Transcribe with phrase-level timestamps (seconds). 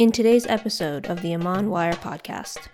[0.00, 2.68] In today's episode of the Amman Wire podcast,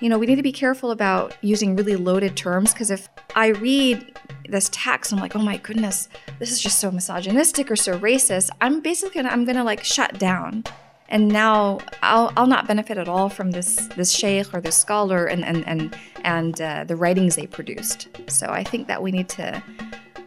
[0.00, 3.48] you know, we need to be careful about using really loaded terms because if I
[3.48, 6.08] read this text, I'm like, oh my goodness,
[6.38, 8.48] this is just so misogynistic or so racist.
[8.62, 10.64] I'm basically gonna, I'm gonna like shut down,
[11.10, 15.26] and now I'll, I'll not benefit at all from this this sheikh or this scholar
[15.26, 15.94] and and and
[16.24, 18.08] and uh, the writings they produced.
[18.28, 19.62] So I think that we need to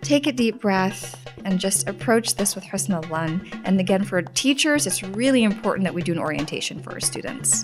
[0.06, 4.86] take a deep breath and just approach this with husn al And again, for teachers,
[4.86, 7.64] it's really important that we do an orientation for our students.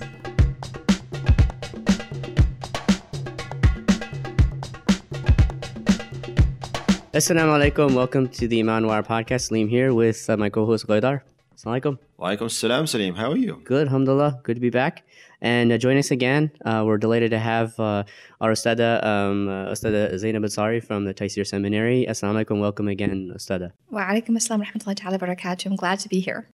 [7.13, 7.94] Assalamu alaikum.
[7.94, 9.49] Welcome to the Amman Wire podcast.
[9.49, 11.21] Salim here with uh, my co-host Ghaidar.
[11.55, 11.98] Assalamu alaikum.
[12.20, 13.13] Walaikum salam, Salim.
[13.13, 13.62] How are you?
[13.66, 14.40] Good, alhamdulillah.
[14.44, 15.04] Good to be back.
[15.41, 16.52] And uh, join us again.
[16.63, 18.04] Uh, we're delighted to have uh,
[18.40, 22.05] our Ustada, um, uh, Ustada Zainab Ansari from the Taysir Seminary.
[22.08, 22.62] Assalamu alaikum.
[22.62, 23.72] Welcome again, Ustada.
[23.90, 25.66] Wa alaikum assalam rahmatullahi ta'ala barakatuh.
[25.66, 26.48] I'm glad to be here.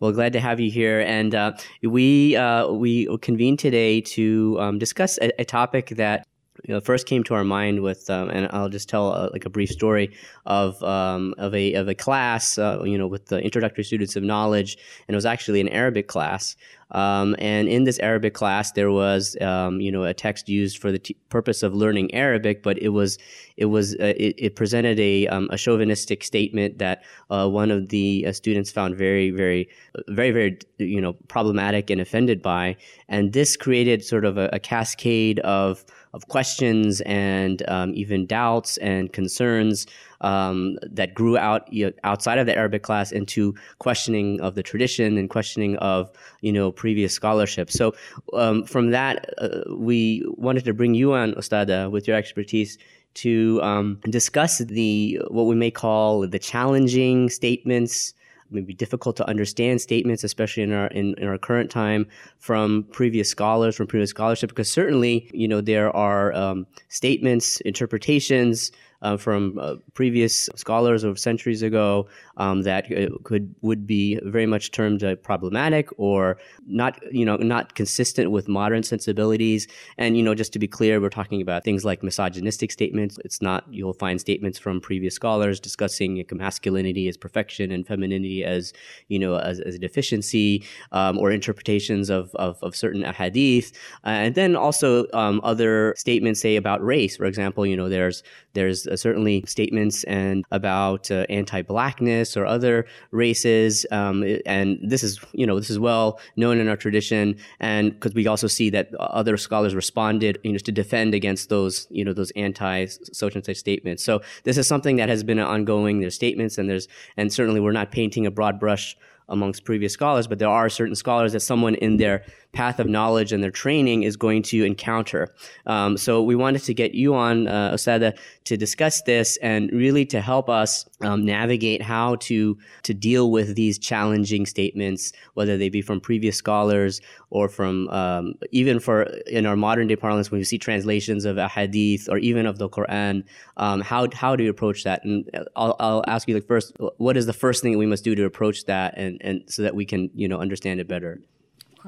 [0.00, 1.52] Well, glad to have you here, and uh,
[1.82, 6.24] we uh, we convened today to um, discuss a, a, topic that
[6.64, 9.44] you know, first came to our mind with, um, and I'll just tell uh, like
[9.44, 10.14] a brief story
[10.46, 14.22] of um, of a of a class, uh, you know, with the introductory students of
[14.22, 16.56] knowledge, and it was actually an Arabic class.
[16.90, 20.90] Um, and in this Arabic class, there was, um, you know, a text used for
[20.90, 23.18] the t- purpose of learning Arabic, but it was,
[23.56, 27.90] it was, uh, it, it, presented a, um, a chauvinistic statement that uh, one of
[27.90, 29.68] the uh, students found very, very,
[30.08, 32.76] very, very, you know, problematic and offended by,
[33.08, 38.76] and this created sort of a, a cascade of of questions and um, even doubts
[38.78, 39.86] and concerns
[40.20, 44.62] um, that grew out you know, outside of the Arabic class into questioning of the
[44.62, 47.70] tradition and questioning of you know previous scholarship.
[47.70, 47.94] So
[48.32, 52.78] um, from that, uh, we wanted to bring you on, Ustada, with your expertise
[53.14, 58.14] to um, discuss the what we may call the challenging statements
[58.50, 62.06] maybe difficult to understand statements, especially in our in, in our current time,
[62.38, 68.72] from previous scholars, from previous scholarship, because certainly you know there are um, statements, interpretations
[69.02, 74.46] uh, from uh, previous scholars of centuries ago um, that uh, could would be very
[74.46, 79.66] much termed uh, problematic or not you know not consistent with modern sensibilities.
[79.98, 83.18] And you know just to be clear, we're talking about things like misogynistic statements.
[83.24, 88.72] It's not you'll find statements from previous scholars discussing masculinity as perfection and femininity as
[89.08, 93.72] you know as, as a deficiency um, or interpretations of, of, of certain hadith.
[94.04, 97.16] And then also um, other statements say about race.
[97.16, 98.22] For example, you know there's
[98.54, 105.20] there's uh, certainly statements and about uh, anti-blackness or other races, um, and this is
[105.32, 108.94] you know this is well known in our tradition, and because we also see that
[108.94, 114.02] other scholars responded you know to defend against those you know those anti-social statements.
[114.04, 116.00] So this is something that has been ongoing.
[116.00, 118.96] There's statements and there's and certainly we're not painting a broad brush
[119.28, 123.32] amongst previous scholars, but there are certain scholars that someone in their path of knowledge
[123.32, 125.34] and their training is going to encounter.
[125.66, 130.06] Um, so we wanted to get you on, uh, Ustada, to discuss this and really
[130.06, 135.68] to help us um, navigate how to to deal with these challenging statements, whether they
[135.68, 137.00] be from previous scholars
[137.30, 141.36] or from um, even for in our modern day parlance when we see translations of
[141.36, 143.24] a hadith or even of the Quran.
[143.58, 145.04] Um, how how do you approach that?
[145.04, 148.14] And I'll, I'll ask you like first, what is the first thing we must do
[148.14, 151.20] to approach that, and, and so that we can you know understand it better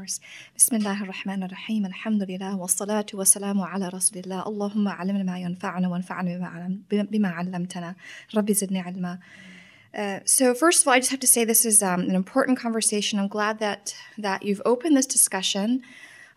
[0.00, 0.18] course.
[0.54, 1.84] Bismillah ar-Rahman ar-Rahim.
[1.84, 4.46] Alhamdulillah wa salatu wa salamu ala Rasulillah.
[4.46, 5.36] Allahumma alimna ma
[7.76, 7.94] wa.
[8.34, 9.16] Rabbi.
[9.92, 12.58] Uh, so first of all, I just have to say this is um, an important
[12.58, 13.18] conversation.
[13.18, 15.82] I'm glad that that you've opened this discussion.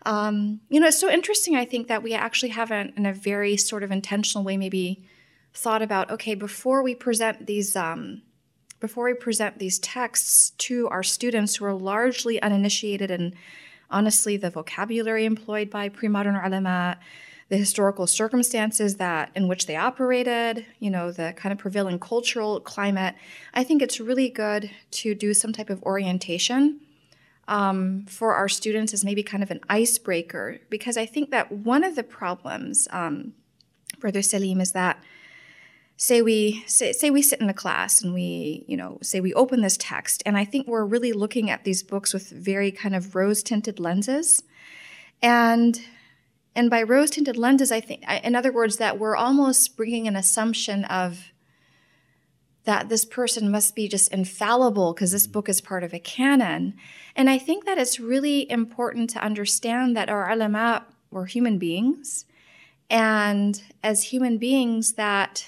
[0.04, 1.56] Um, you know, it's so interesting.
[1.56, 5.08] I think that we actually haven't, in a very sort of intentional way, maybe
[5.54, 8.20] thought about okay before we present these um,
[8.80, 13.34] before we present these texts to our students who are largely uninitiated in,
[13.90, 16.98] honestly, the vocabulary employed by pre-modern ulama,
[17.48, 22.60] the historical circumstances that in which they operated, you know, the kind of prevailing cultural
[22.60, 23.14] climate,
[23.52, 26.80] I think it's really good to do some type of orientation
[27.46, 31.84] um, for our students as maybe kind of an icebreaker, because I think that one
[31.84, 33.34] of the problems, um,
[33.98, 34.98] Brother Salim, is that
[35.96, 39.32] say we say, say we sit in a class and we you know say we
[39.34, 42.94] open this text and i think we're really looking at these books with very kind
[42.94, 44.42] of rose tinted lenses.
[45.22, 45.80] And
[46.56, 50.16] and by rose tinted lenses i think in other words that we're almost bringing an
[50.16, 51.32] assumption of
[52.64, 56.74] that this person must be just infallible because this book is part of a canon.
[57.14, 62.24] And i think that it's really important to understand that our ulama were human beings
[62.90, 65.46] and as human beings that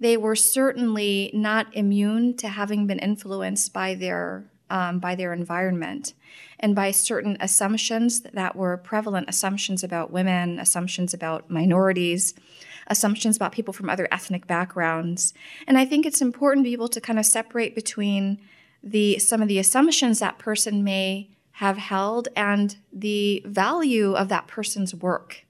[0.00, 6.14] they were certainly not immune to having been influenced by their um, by their environment
[6.60, 12.34] and by certain assumptions that were prevalent assumptions about women, assumptions about minorities,
[12.86, 15.34] assumptions about people from other ethnic backgrounds.
[15.66, 18.40] And I think it's important to be able to kind of separate between
[18.82, 24.46] the some of the assumptions that person may have held and the value of that
[24.46, 25.44] person's work.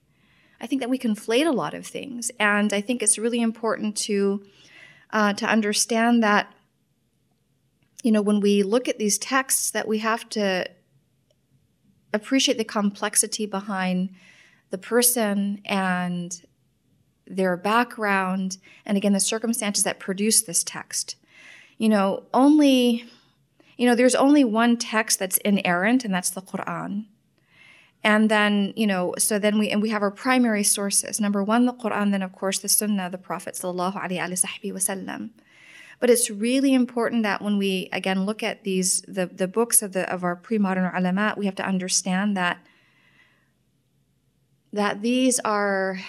[0.61, 3.97] I think that we conflate a lot of things, and I think it's really important
[3.97, 4.45] to
[5.09, 6.53] uh, to understand that
[8.03, 10.69] you know when we look at these texts that we have to
[12.13, 14.11] appreciate the complexity behind
[14.69, 16.45] the person and
[17.25, 21.15] their background and again the circumstances that produce this text.
[21.79, 23.05] You know only
[23.77, 27.05] you know there's only one text that's inerrant and that's the quran
[28.03, 31.65] and then you know so then we and we have our primary sources number one
[31.65, 35.29] the quran then of course the sunnah the prophet sallallahu alaihi wasallam
[36.01, 39.93] but it's really important that when we again look at these the, the books of
[39.93, 42.57] the of our pre-modern ulama, we have to understand that
[44.73, 45.99] that these are,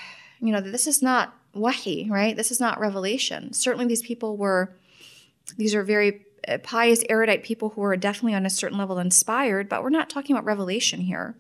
[0.41, 2.37] you know, this is not wahi, right?
[2.37, 3.53] This is not revelation.
[3.53, 4.75] Certainly these people were
[5.59, 9.69] these are very uh, pious erudite people who are definitely on a certain level inspired,
[9.69, 11.37] but we're not talking about revelation here.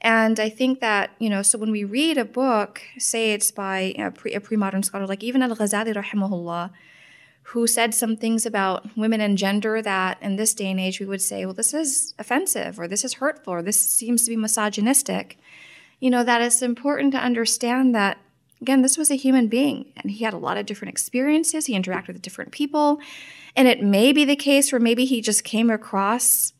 [0.00, 3.94] And I think that, you know, so when we read a book, say it's by
[3.98, 6.70] a, pre, a pre-modern scholar like even Al-Ghazali rahimahullah,
[7.48, 11.06] who said some things about women and gender that in this day and age we
[11.06, 14.36] would say, well, this is offensive or this is hurtful or this seems to be
[14.36, 15.38] misogynistic.
[16.00, 18.18] You know, that it's important to understand that,
[18.62, 21.66] again, this was a human being and he had a lot of different experiences.
[21.66, 22.98] He interacted with different people.
[23.54, 26.53] And it may be the case where maybe he just came across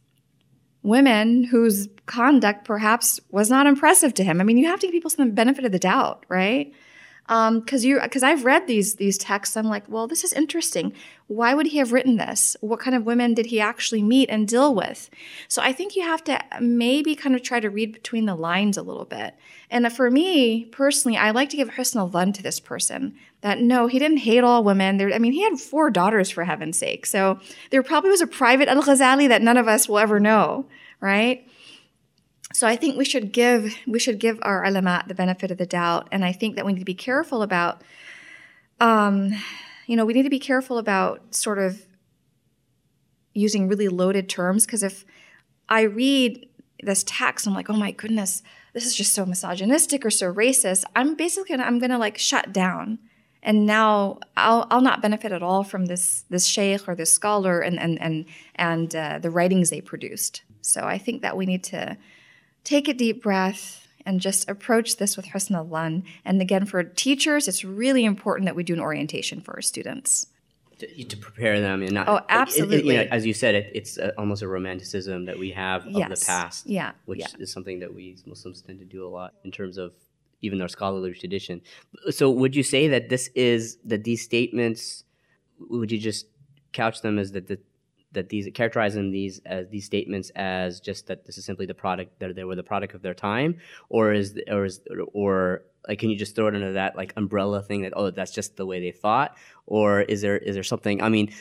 [0.85, 4.41] women whose conduct perhaps was not impressive to him.
[4.41, 6.73] I mean, you have to give people some benefit of the doubt, right?
[7.27, 9.57] Because um, you because I've read these these texts.
[9.57, 10.93] I'm like, well, this is interesting.
[11.27, 12.55] Why would he have written this?
[12.61, 15.09] What kind of women did he actually meet and deal with?
[15.49, 18.77] So I think you have to maybe kind of try to read between the lines
[18.77, 19.35] a little bit.
[19.71, 23.15] And for me personally, I like to give husn al to this person.
[23.41, 24.99] That no, he didn't hate all women.
[24.99, 27.07] There, I mean, he had four daughters for heaven's sake.
[27.07, 30.67] So there probably was a private Al Ghazali that none of us will ever know,
[31.01, 31.47] right?
[32.55, 35.67] So I think we should give we should give our ulama the benefit of the
[35.67, 37.83] doubt, and I think that we need to be careful about,
[38.79, 39.33] um,
[39.89, 41.85] you know, we need to be careful about sort of
[43.33, 45.05] using really loaded terms because if
[45.69, 46.49] I read
[46.81, 50.85] this text, I'm like, oh my goodness, this is just so misogynistic or so racist.
[50.95, 53.01] I'm basically gonna, I'm gonna like shut down,
[53.43, 57.59] and now I'll I'll not benefit at all from this this sheikh or this scholar
[57.59, 60.43] and and and and uh, the writings they produced.
[60.61, 61.97] So I think that we need to
[62.65, 67.49] take a deep breath and just approach this with husn al And again, for teachers,
[67.49, 70.27] it's really important that we do an orientation for our students.
[70.79, 72.09] To, to prepare them and not.
[72.09, 72.77] Oh, absolutely.
[72.77, 75.51] It, it, you know, as you said, it, it's a, almost a romanticism that we
[75.53, 76.21] have of yes.
[76.21, 76.67] the past.
[76.67, 76.93] Yeah.
[77.05, 77.27] Which yeah.
[77.39, 79.93] is something that we Muslims tend to do a lot in terms of
[80.43, 81.63] even our scholarly tradition.
[82.11, 85.05] So, would you say that this is that these statements?
[85.61, 86.27] Would you just
[86.73, 87.61] couch them as that the
[88.15, 92.19] that these characterizing these as these statements as just that this is simply the product
[92.21, 93.59] that they were the product of their time,
[93.89, 94.81] or is or is
[95.13, 98.33] or like can you just throw it under that like umbrella thing that oh that's
[98.33, 101.03] just the way they thought, or is there is there something?
[101.03, 101.33] I mean,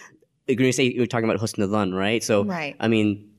[0.47, 2.23] you're to say you're talking about husn al right?
[2.23, 2.75] So right.
[2.79, 3.29] I mean,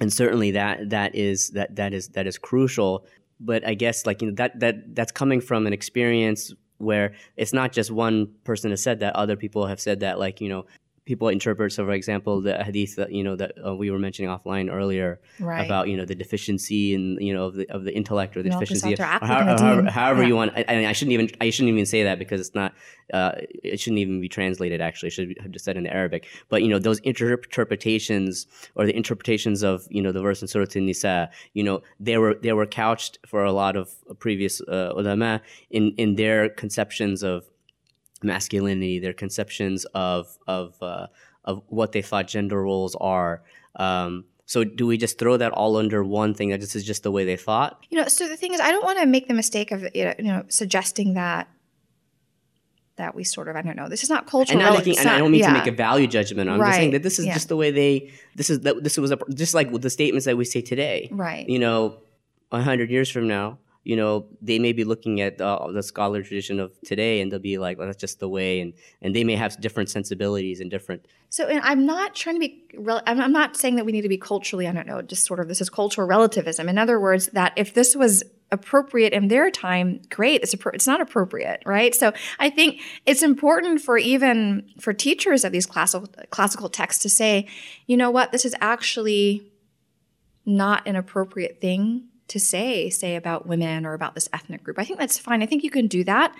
[0.00, 3.06] and certainly that that is that that is that is crucial.
[3.40, 7.52] But I guess like you know that that that's coming from an experience where it's
[7.52, 10.66] not just one person has said that other people have said that like you know
[11.04, 11.72] people interpret.
[11.72, 15.20] So, for example, the hadith that you know that uh, we were mentioning offline earlier
[15.38, 15.64] right.
[15.64, 18.50] about you know the deficiency and you know of the of the intellect or the
[18.50, 20.28] no, deficiency, of, however, however, however yeah.
[20.28, 20.52] you want.
[20.56, 22.74] I, I, mean, I shouldn't even I shouldn't even say that because it's not.
[23.12, 23.32] Uh,
[23.62, 24.80] it shouldn't even be translated.
[24.80, 26.26] Actually, it should have just said in the Arabic.
[26.48, 30.66] But you know those interpretations or the interpretations of you know the verse in Surah
[30.74, 31.30] An-Nisa.
[31.52, 35.94] You know they were they were couched for a lot of previous uh, ulama in
[35.96, 37.44] in their conceptions of
[38.22, 41.06] masculinity, their conceptions of of uh,
[41.44, 43.42] of what they thought gender roles are.
[43.76, 47.02] Um, so do we just throw that all under one thing that this is just
[47.02, 47.84] the way they thought?
[47.88, 50.04] You know, so the thing is, I don't want to make the mistake of you
[50.04, 51.48] know you know suggesting that
[52.96, 53.88] that we sort of I don't know.
[53.88, 54.60] This is not cultural.
[54.60, 55.48] And, making, and I don't mean yeah.
[55.48, 56.48] to make a value judgment.
[56.48, 56.68] I'm right.
[56.68, 57.34] just saying that this is yeah.
[57.34, 58.12] just the way they.
[58.36, 58.82] This is that.
[58.82, 61.08] This was a, just like with the statements that we say today.
[61.10, 61.48] Right.
[61.48, 61.98] You know,
[62.52, 66.22] a hundred years from now, you know, they may be looking at uh, the scholar
[66.22, 68.60] tradition of today and they'll be like, well, that's just the way.
[68.60, 68.72] And,
[69.02, 71.06] and they may have different sensibilities and different.
[71.28, 74.16] So, and I'm not trying to be, I'm not saying that we need to be
[74.16, 76.68] culturally, I don't know, just sort of this is cultural relativism.
[76.68, 80.42] In other words, that if this was appropriate in their time, great.
[80.42, 81.94] It's appro- it's not appropriate, right?
[81.94, 87.08] So I think it's important for even for teachers of these classical classical texts to
[87.08, 87.48] say,
[87.86, 89.50] you know what, this is actually
[90.46, 94.78] not an appropriate thing to say, say about women or about this ethnic group.
[94.78, 95.42] I think that's fine.
[95.42, 96.34] I think you can do that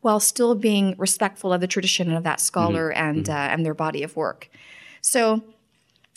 [0.00, 3.02] while still being respectful of the tradition of that scholar mm-hmm.
[3.02, 3.32] and mm-hmm.
[3.32, 4.50] Uh, and their body of work.
[5.00, 5.42] So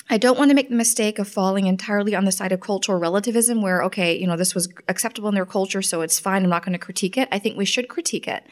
[0.10, 3.00] I don't want to make the mistake of falling entirely on the side of cultural
[3.00, 6.44] relativism where, okay, you know, this was acceptable in their culture, so it's fine.
[6.44, 7.30] I'm not going to critique it.
[7.32, 8.46] I think we should critique it.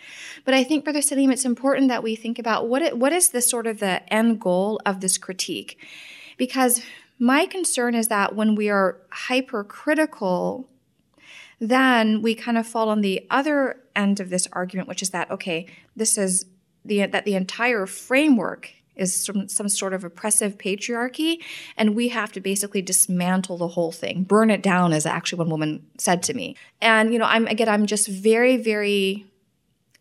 [0.46, 3.30] But I think, Brother Salim, it's important that we think about what, it, what is
[3.30, 5.78] the sort of the end goal of this critique?
[6.38, 6.82] Because
[7.20, 10.70] my concern is that when we are hypercritical,
[11.60, 15.30] then we kind of fall on the other end of this argument, which is that,
[15.30, 16.46] okay, this is
[16.86, 21.42] the, that the entire framework is some, some sort of oppressive patriarchy,
[21.78, 25.50] and we have to basically dismantle the whole thing, burn it down, as actually one
[25.50, 26.56] woman said to me.
[26.82, 29.26] And you know, I'm again, I'm just very, very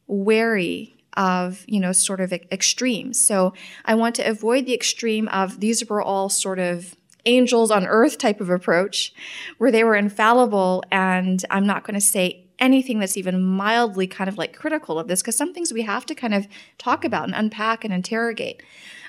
[0.07, 3.21] wary of you know sort of extremes.
[3.21, 6.97] So I want to avoid the extreme of these were all sort of
[7.27, 9.13] angels on earth type of approach,
[9.59, 14.29] where they were infallible, and I'm not going to say anything that's even mildly kind
[14.29, 17.25] of like critical of this because some things we have to kind of talk about
[17.25, 18.63] and unpack and interrogate.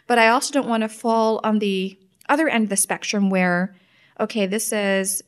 [0.08, 1.98] But I also don't want to fall on the
[2.28, 3.76] other end of the spectrum where,
[4.20, 5.24] okay, this is,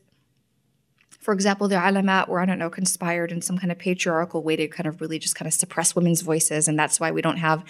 [1.19, 4.55] for example, the alamat where I don't know, conspired in some kind of patriarchal way
[4.55, 6.67] to kind of really just kind of suppress women's voices.
[6.67, 7.63] And that's why we don't have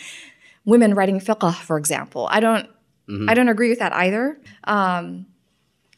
[0.66, 2.28] women writing fiqh, for example.
[2.30, 2.70] I don't,
[3.08, 3.30] mm-hmm.
[3.30, 4.40] I don't agree with that either.
[4.64, 5.28] Um,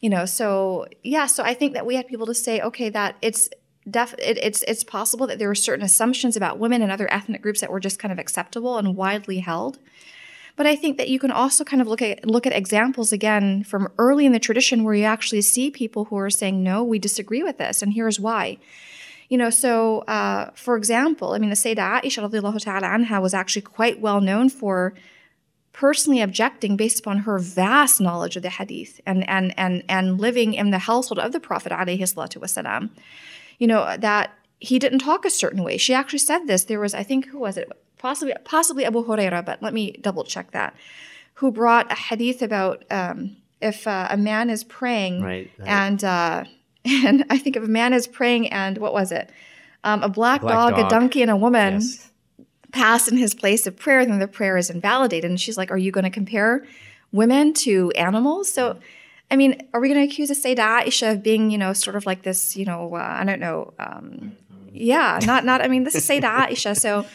[0.00, 3.16] you know, so yeah, so I think that we had people to say, okay, that
[3.22, 3.48] it's
[3.88, 7.42] def- it, it's it's possible that there were certain assumptions about women and other ethnic
[7.42, 9.78] groups that were just kind of acceptable and widely held.
[10.56, 13.64] But I think that you can also kind of look at look at examples again
[13.64, 16.98] from early in the tradition where you actually see people who are saying, "No, we
[16.98, 18.58] disagree with this, and here's why."
[19.28, 23.62] You know, so uh, for example, I mean, the Sayyidah Aisha ta'ala anha was actually
[23.62, 24.94] quite well known for
[25.74, 30.54] personally objecting based upon her vast knowledge of the hadith and and and and living
[30.54, 32.90] in the household of the Prophet wasalam
[33.58, 35.76] you know, that he didn't talk a certain way.
[35.76, 36.64] She actually said this.
[36.64, 37.70] There was, I think, who was it?
[37.98, 40.74] Possibly, possibly Abu Huraira, but let me double check that.
[41.34, 45.68] Who brought a hadith about um, if uh, a man is praying right, right.
[45.68, 46.44] and uh,
[46.84, 49.30] and I think if a man is praying and what was it?
[49.82, 52.10] Um, a black, black dog, dog, a donkey, and a woman yes.
[52.74, 55.30] Pass in his place of prayer, then the prayer is invalidated.
[55.30, 56.66] And she's like, "Are you going to compare
[57.12, 58.78] women to animals?" So.
[59.30, 61.96] I mean, are we going to accuse a Sayyidah Aisha of being, you know, sort
[61.96, 63.72] of like this, you know, uh, I don't know.
[63.78, 64.36] Um,
[64.70, 66.78] yeah, not, not, I mean, this is Sayyidah Aisha.
[66.78, 67.06] So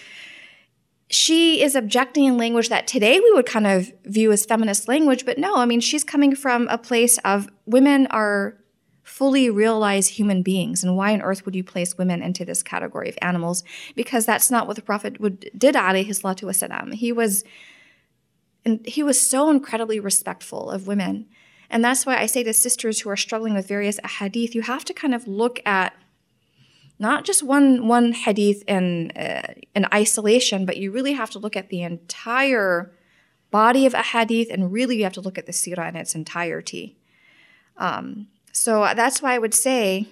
[1.09, 5.25] she is objecting in language that today we would kind of view as feminist language,
[5.25, 8.55] but no, I mean, she's coming from a place of women are
[9.09, 10.83] fully realized human beings.
[10.83, 13.63] And why on earth would you place women into this category of animals?
[13.95, 16.93] Because that's not what the Prophet would, did, alayhi salatu wasalam.
[16.93, 17.43] He was,
[18.63, 21.25] and he was so incredibly respectful of women.
[21.71, 24.85] And that's why I say to sisters who are struggling with various hadith, you have
[24.85, 25.93] to kind of look at
[26.99, 31.55] not just one one hadith in uh, in isolation, but you really have to look
[31.55, 32.91] at the entire
[33.51, 36.13] body of a hadith, and really you have to look at the sirah in its
[36.13, 36.97] entirety.
[37.77, 38.27] Um,
[38.59, 40.09] so that's why I would say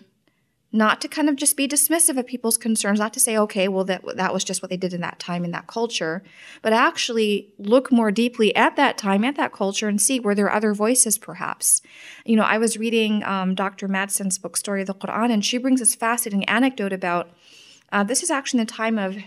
[0.71, 3.83] not to kind of just be dismissive of people's concerns, not to say, okay, well,
[3.83, 6.23] that, that was just what they did in that time, in that culture,
[6.61, 10.49] but actually look more deeply at that time, at that culture, and see were there
[10.49, 11.81] other voices perhaps.
[12.23, 13.89] You know, I was reading um, Dr.
[13.89, 17.29] Mattson's book, Story of the Quran, and she brings this fascinating anecdote about
[17.91, 19.17] uh, this is actually the time of.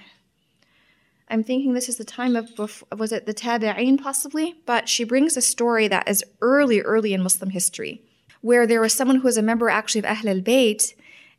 [1.28, 2.48] I'm thinking this is the time of,
[2.96, 4.56] was it the Tabi'een possibly?
[4.64, 8.02] But she brings a story that is early, early in Muslim history,
[8.42, 10.94] where there was someone who was a member actually of Ahl al-Bayt,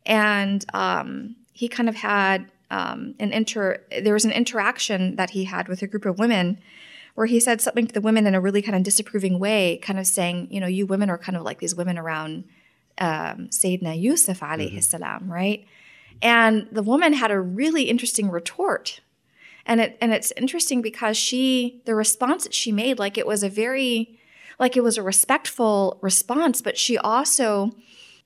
[0.05, 3.83] and um, he kind of had um, an inter.
[4.01, 6.59] There was an interaction that he had with a group of women,
[7.15, 9.99] where he said something to the women in a really kind of disapproving way, kind
[9.99, 12.43] of saying, you know, you women are kind of like these women around
[12.97, 14.79] um, Sayyidina Yusuf alayhi mm-hmm.
[14.79, 15.65] salam, right?
[16.21, 19.01] And the woman had a really interesting retort.
[19.65, 23.43] And it and it's interesting because she the response that she made, like it was
[23.43, 24.19] a very
[24.59, 27.71] like it was a respectful response, but she also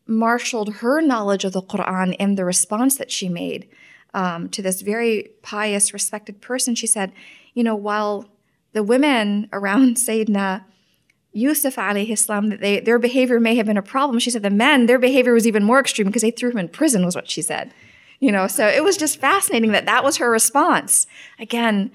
[0.08, 3.68] marshaled her knowledge of the Quran in the response that she made
[4.14, 6.76] um, to this very pious, respected person.
[6.76, 7.12] She said,
[7.54, 8.30] You know, while
[8.74, 10.64] the women around Sayyidina
[11.34, 14.98] Yusuf alayhi they, their behavior may have been a problem, she said the men, their
[14.98, 17.74] behavior was even more extreme because they threw him in prison, was what she said.
[18.22, 21.06] You know, so it was just fascinating that that was her response.
[21.38, 21.92] Again,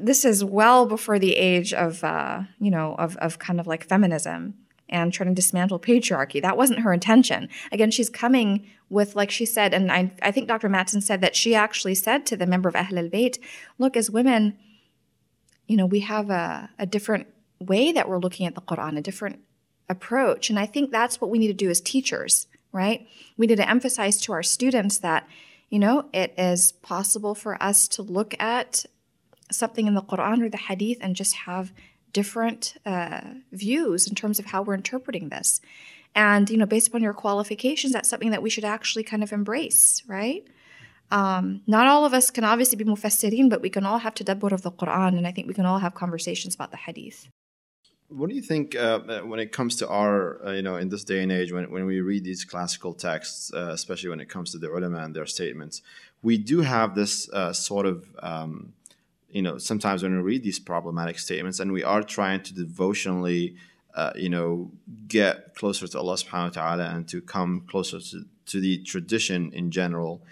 [0.00, 3.84] this is well before the age of, uh, you know, of, of kind of like
[3.84, 4.54] feminism
[4.88, 6.42] and trying to dismantle patriarchy.
[6.42, 7.48] That wasn't her intention.
[7.70, 10.68] Again, she's coming with, like she said, and I, I think Dr.
[10.68, 13.38] Mattson said that she actually said to the member of Ahl al Bayt,
[13.78, 14.58] look, as women,
[15.68, 17.28] you know, we have a, a different
[17.60, 19.40] way that we're looking at the Quran, a different
[19.88, 20.50] approach.
[20.50, 23.06] And I think that's what we need to do as teachers, right?
[23.36, 25.28] We need to emphasize to our students that,
[25.68, 28.86] you know, it is possible for us to look at
[29.50, 31.72] something in the Quran or the Hadith and just have
[32.12, 33.20] different uh,
[33.52, 35.60] views in terms of how we're interpreting this.
[36.14, 39.32] And, you know, based upon your qualifications, that's something that we should actually kind of
[39.32, 40.44] embrace, right?
[41.12, 44.52] Um, not all of us can obviously be mufassirin, but we can all have tadabbur
[44.52, 47.28] of the Quran, and I think we can all have conversations about the hadith.
[48.08, 51.04] What do you think uh, when it comes to our, uh, you know, in this
[51.04, 54.50] day and age, when, when we read these classical texts, uh, especially when it comes
[54.50, 55.80] to the ulama and their statements,
[56.20, 58.72] we do have this uh, sort of um,
[59.30, 63.54] you know, sometimes when we read these problematic statements and we are trying to devotionally,
[63.94, 64.70] uh, you know,
[65.06, 69.52] get closer to Allah subhanahu wa ta'ala and to come closer to, to the tradition
[69.52, 70.22] in general,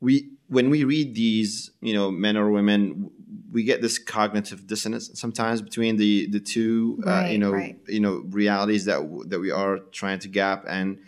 [0.00, 3.10] we when we read these, you know, men or women,
[3.52, 7.78] we get this cognitive dissonance sometimes between the the two, right, uh, you know, right.
[7.86, 10.98] you know, realities that that we are trying to gap, and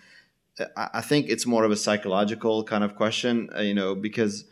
[0.60, 4.44] uh, I think it's more of a psychological kind of question, uh, you know, because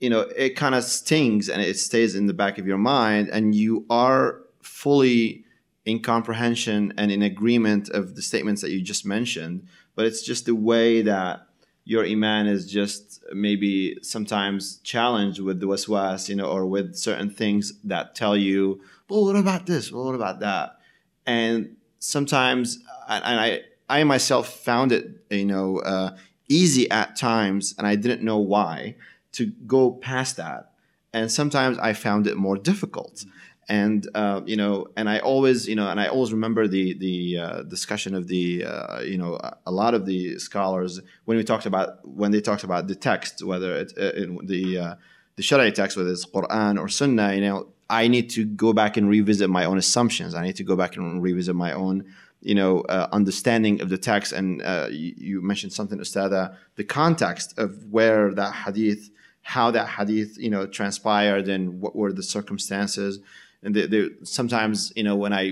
[0.00, 3.28] you know it kind of stings and it stays in the back of your mind
[3.28, 5.44] and you are fully
[5.84, 10.46] in comprehension and in agreement of the statements that you just mentioned but it's just
[10.46, 11.46] the way that
[11.84, 17.30] your iman is just maybe sometimes challenged with the waswas you know or with certain
[17.30, 19.92] things that tell you well what about this?
[19.92, 20.78] Well what about that?
[21.26, 26.16] And sometimes and i i myself found it you know uh,
[26.48, 28.94] easy at times and i didn't know why
[29.36, 30.72] to go past that.
[31.12, 33.24] And sometimes I found it more difficult.
[33.68, 37.38] And uh, you know, and I always, you know, and I always remember the the
[37.38, 41.66] uh, discussion of the, uh, you know, a lot of the scholars when we talked
[41.66, 44.12] about when they talked about the text, whether it's uh,
[44.44, 44.94] the uh,
[45.34, 48.96] the Shariah text, whether it's Quran or Sunnah, you know, I need to go back
[48.96, 50.34] and revisit my own assumptions.
[50.34, 52.04] I need to go back and revisit my own
[52.40, 56.84] you know uh, understanding of the text and uh, you, you, mentioned something ustada the
[56.84, 59.10] context of where that hadith
[59.46, 63.20] how that hadith you know transpired and what were the circumstances.
[63.62, 65.44] And they, they, sometimes you know when i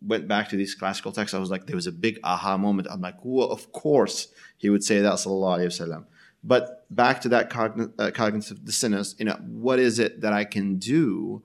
[0.00, 2.88] went back to these classical texts i was like there was a big aha moment.
[2.90, 6.04] I'm like well of course he would say that sallallahu alaihi wasallam
[6.42, 10.44] but back to that cogn- uh, cognitive dissonance you know what is it that i
[10.44, 11.42] can do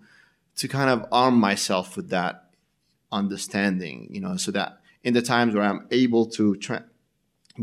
[0.55, 2.45] to kind of arm myself with that
[3.11, 6.85] understanding you know so that in the times where i'm able to tra-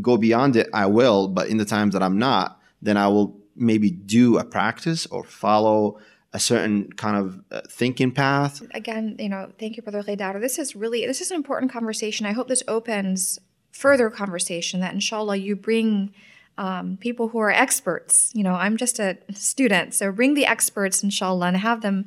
[0.01, 3.35] go beyond it i will but in the times that i'm not then i will
[3.55, 5.99] maybe do a practice or follow
[6.33, 8.61] a certain kind of uh, thinking path?
[8.73, 10.39] Again you know thank you brother Ghaidar.
[10.41, 12.25] this is really this is an important conversation.
[12.25, 13.39] I hope this opens
[13.71, 16.13] further conversation that inshallah you bring
[16.57, 18.31] um, people who are experts.
[18.33, 22.05] You know i'm just a student so bring the experts inshallah and have them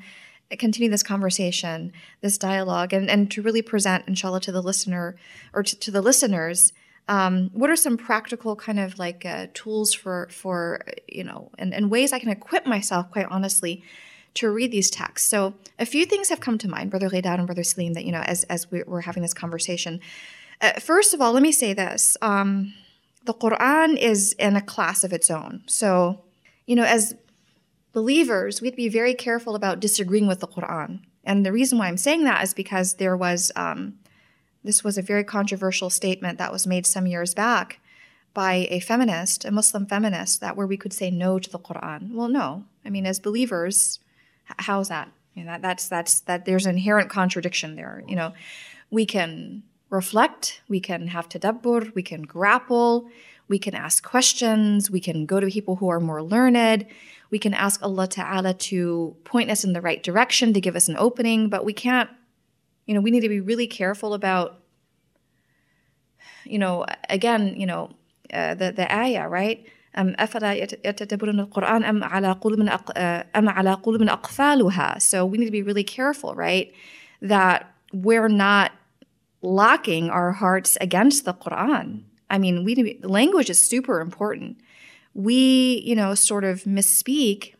[0.56, 5.16] continue this conversation this dialogue and, and to really present inshallah to the listener
[5.52, 6.72] or to, to the listeners
[7.08, 11.74] um, what are some practical kind of like uh, tools for for you know and,
[11.74, 13.82] and ways I can equip myself quite honestly
[14.34, 15.28] to read these texts?
[15.28, 18.12] So a few things have come to mind, Brother Ghaidar and Brother Salim, that you
[18.12, 20.00] know as as we're having this conversation.
[20.60, 22.74] Uh, first of all, let me say this: um,
[23.24, 25.62] the Quran is in a class of its own.
[25.66, 26.22] So
[26.66, 27.14] you know, as
[27.92, 31.00] believers, we'd be very careful about disagreeing with the Quran.
[31.24, 33.98] And the reason why I'm saying that is because there was um,
[34.68, 37.80] this was a very controversial statement that was made some years back
[38.34, 42.12] by a feminist, a Muslim feminist, that where we could say no to the Quran.
[42.12, 42.66] Well, no.
[42.84, 43.98] I mean, as believers,
[44.44, 45.10] how's that?
[45.34, 48.04] You know, that that's that's that there's an inherent contradiction there.
[48.06, 48.34] You know,
[48.90, 53.08] we can reflect, we can have tadabbur, we can grapple,
[53.48, 56.84] we can ask questions, we can go to people who are more learned,
[57.30, 60.88] we can ask Allah Ta'ala to point us in the right direction, to give us
[60.88, 62.10] an opening, but we can't
[62.88, 64.60] you know, we need to be really careful about,
[66.44, 67.90] you know, again, you know,
[68.32, 69.66] uh, the, the ayah, right?
[69.94, 70.16] Uh,
[74.98, 76.72] so we need to be really careful, right?
[77.20, 78.72] That we're not
[79.42, 82.04] locking our hearts against the Quran.
[82.30, 84.56] I mean, we language is super important.
[85.12, 87.52] We, you know, sort of misspeak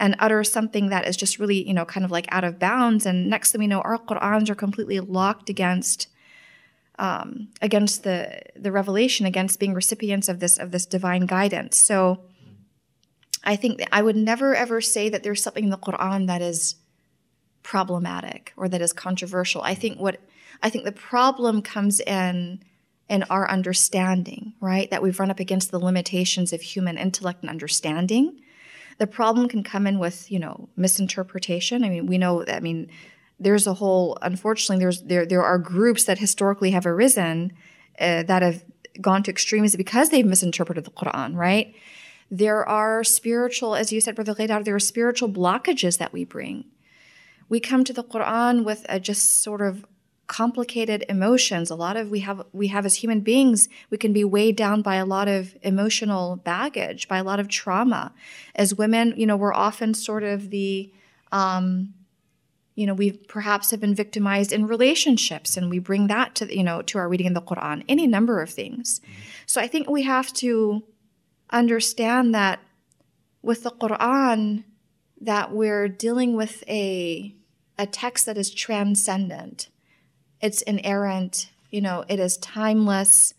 [0.00, 3.06] and utter something that is just really, you know, kind of like out of bounds.
[3.06, 6.08] And next thing we know, our Qur'ans are completely locked against
[6.98, 11.78] um, against the the revelation, against being recipients of this of this divine guidance.
[11.78, 12.20] So
[13.44, 16.76] I think I would never ever say that there's something in the Quran that is
[17.62, 19.62] problematic or that is controversial.
[19.62, 20.20] I think what
[20.62, 22.62] I think the problem comes in
[23.08, 24.90] in our understanding, right?
[24.90, 28.40] That we've run up against the limitations of human intellect and understanding.
[28.98, 31.84] The problem can come in with, you know, misinterpretation.
[31.84, 32.90] I mean, we know I mean,
[33.40, 37.52] there's a whole unfortunately there's there there are groups that historically have arisen
[38.00, 38.64] uh, that have
[39.00, 41.74] gone to extremes because they've misinterpreted the Quran, right?
[42.30, 46.64] There are spiritual, as you said, Brother Ghaidar, there are spiritual blockages that we bring.
[47.48, 49.84] We come to the Quran with a just sort of
[50.26, 51.70] complicated emotions.
[51.70, 54.82] A lot of we have we have as human beings we can be weighed down
[54.82, 58.12] by a lot of emotional baggage by a lot of trauma.
[58.54, 60.92] As women you know we're often sort of the
[61.32, 61.94] um,
[62.74, 66.62] you know we perhaps have been victimized in relationships and we bring that to you
[66.62, 69.00] know to our reading in the quran any number of things.
[69.00, 69.20] Mm-hmm.
[69.46, 70.82] so i think we have to
[71.50, 72.60] understand that
[73.42, 74.64] with the quran
[75.20, 77.34] that we're dealing with a
[77.78, 79.68] a text that is transcendent
[80.44, 83.34] it's inerrant you know it is timeless.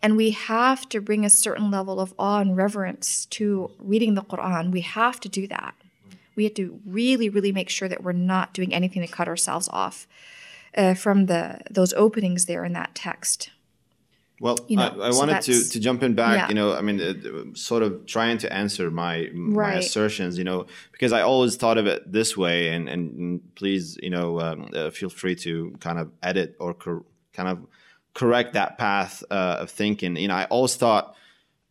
[0.00, 4.22] And we have to bring a certain level of awe and reverence to reading the
[4.22, 4.70] quran.
[4.70, 5.74] We have to do that.
[6.36, 9.66] We have to really, really make sure that we're not doing anything to cut ourselves
[9.72, 10.06] off
[10.76, 13.50] uh, from the those openings there in that text.
[14.40, 16.48] Well, you know, I, I so wanted to, to jump in back, yeah.
[16.48, 19.78] you know, I mean, uh, sort of trying to answer my my right.
[19.78, 24.10] assertions, you know, because I always thought of it this way, and, and please, you
[24.10, 27.66] know, um, uh, feel free to kind of edit or cor- kind of
[28.12, 30.16] correct that path uh, of thinking.
[30.16, 31.14] You know, I always thought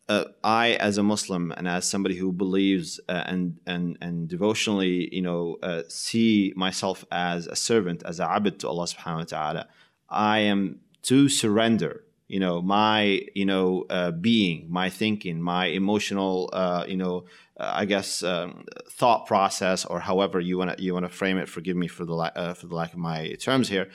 [0.08, 5.14] uh, I, as a Muslim and as somebody who believes uh, and and and devotionally,
[5.14, 9.38] you know, uh, see myself as a servant, as a abid to Allah Subhanahu wa
[9.38, 9.66] Taala,
[10.08, 16.50] I am to surrender, you know, my you know uh, being, my thinking, my emotional,
[16.52, 17.24] uh, you know,
[17.58, 21.38] uh, I guess um, thought process, or however you want to you want to frame
[21.38, 21.48] it.
[21.48, 23.90] Forgive me for the la- for the lack of my terms here,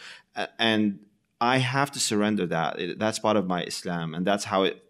[0.57, 0.99] and
[1.41, 2.77] I have to surrender that.
[2.97, 4.83] That's part of my Islam, and that's how it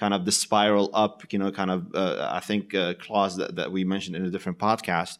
[0.00, 3.56] kind of the spiral up, you know, kind of, uh, I think, uh, clause that,
[3.56, 5.18] that we mentioned in a different podcast.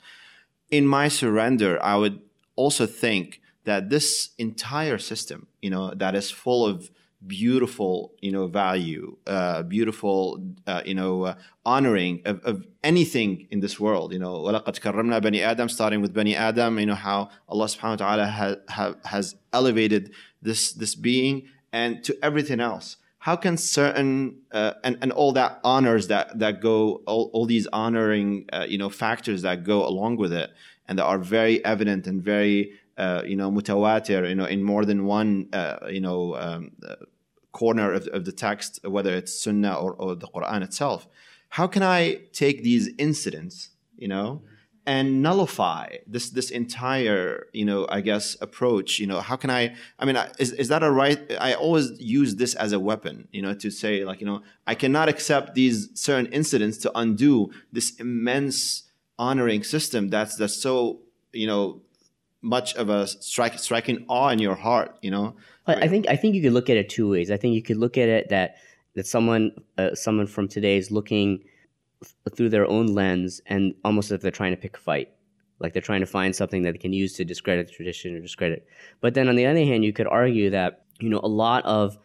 [0.70, 2.20] In my surrender, I would
[2.56, 6.90] also think that this entire system, you know, that is full of
[7.25, 13.61] beautiful, you know, value, uh, beautiful, uh, you know, uh, honoring of, of, anything in
[13.61, 17.29] this world, you know, وَلَقَدْ كَرَّمْنَا بَنِي Adam, starting with Bani Adam, you know, how
[17.49, 22.97] Allah subhanahu wa ta'ala has, ha, has elevated this, this being and to everything else
[23.25, 27.65] how can certain uh, and and all that honors that that go all, all these
[27.73, 30.51] honoring uh, you know factors that go along with it
[30.87, 34.85] and that are very evident and very uh, you know mutawatir you know in more
[34.85, 36.95] than one uh, you know um, uh,
[37.52, 41.08] corner of, of the text whether it's sunnah or, or the quran itself
[41.50, 44.42] how can i take these incidents you know
[44.86, 48.98] and nullify this this entire you know i guess approach?
[48.98, 52.36] You know how can i i mean is, is that a right i always use
[52.36, 55.90] this as a weapon you know to say like you know i cannot accept these
[55.94, 58.84] certain incidents to undo this immense
[59.18, 61.00] honoring system that's that's so
[61.32, 61.82] you know
[62.42, 65.34] much of a strike, striking awe in your heart you know
[65.66, 67.76] i think i think you could look at it two ways i think you could
[67.76, 68.56] look at it that
[68.94, 71.42] that someone uh, someone from today is looking
[72.34, 75.10] through their own lens and almost as if they're trying to pick a fight.
[75.58, 78.20] Like they're trying to find something that they can use to discredit the tradition or
[78.20, 78.66] discredit.
[79.00, 81.98] But then on the other hand, you could argue that, you know, a lot of,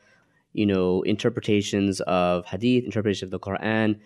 [0.51, 3.99] you know, interpretations of hadith, interpretation of the Quran,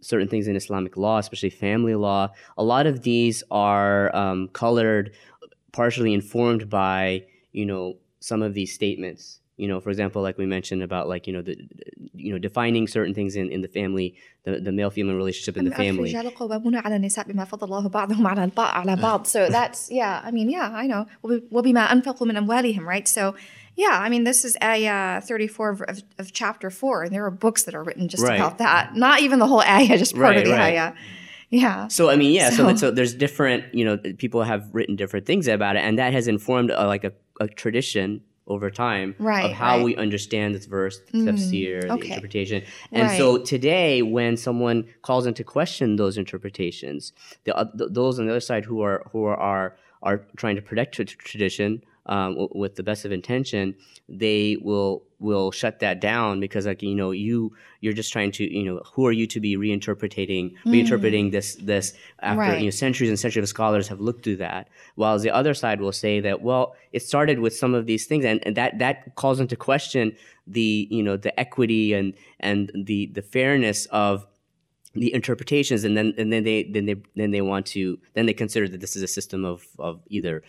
[0.00, 5.12] certain things in Islamic law, especially family law, a lot of these are um, colored,
[5.74, 9.40] partially informed by, you know, some of these statements.
[9.56, 11.56] You know for example like we mentioned about like you know the
[12.12, 15.64] you know defining certain things in, in the family the, the male female relationship in
[15.64, 16.10] the family.
[19.28, 21.06] so that's yeah I mean yeah I know.
[21.22, 22.48] We'll be we'll be more unfulfilled in them,
[22.88, 23.06] right?
[23.06, 23.36] So
[23.76, 27.62] yeah I mean this is ayah 34 of, of, chapter 4 and there are books
[27.62, 28.34] that are written just right.
[28.34, 28.96] about that.
[28.96, 30.76] Not even the whole ayah just part right, of the right.
[30.76, 30.94] ayah
[31.50, 34.96] yeah so i mean yeah so, so, so there's different you know people have written
[34.96, 39.14] different things about it and that has informed a, like a, a tradition over time
[39.18, 39.84] right, of how right.
[39.84, 42.00] we understand this verse, the mm, tafsir, okay.
[42.00, 42.62] the interpretation.
[42.92, 43.18] And right.
[43.18, 47.12] so today, when someone calls into question those interpretations,
[47.44, 50.62] the, uh, those on the other side who are who are are, are trying to
[50.62, 53.74] protect tradition um, with the best of intention,
[54.08, 58.44] they will will shut that down because like you know you you're just trying to
[58.44, 60.54] you know who are you to be reinterpreting mm.
[60.66, 62.58] reinterpreting this this after right.
[62.58, 65.80] you know centuries and centuries of scholars have looked through that while the other side
[65.80, 69.14] will say that well it started with some of these things and, and that that
[69.14, 70.14] calls into question
[70.46, 74.26] the you know the equity and and the the fairness of
[74.94, 78.32] the interpretations and then and then they then they then they want to then they
[78.32, 80.42] consider that this is a system of of either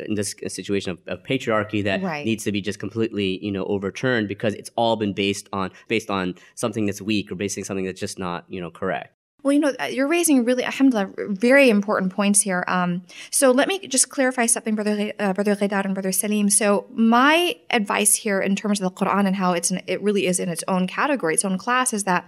[0.00, 2.24] in this situation of, of patriarchy that Right.
[2.24, 6.10] needs to be just completely you know overturned because it's all been based on based
[6.10, 9.60] on something that's weak or basing something that's just not you know correct Well, you
[9.60, 11.10] know, uh, you're raising really, alhamdulillah,
[11.48, 12.62] very important points here.
[12.66, 12.90] Um,
[13.30, 16.48] so let me just clarify something, Brother, uh, Brother Ghaidar and Brother Salim.
[16.50, 20.24] So my advice here in terms of the Quran and how it's, an, it really
[20.30, 22.22] is in its own category, its own class is that,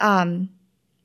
[0.00, 0.48] um,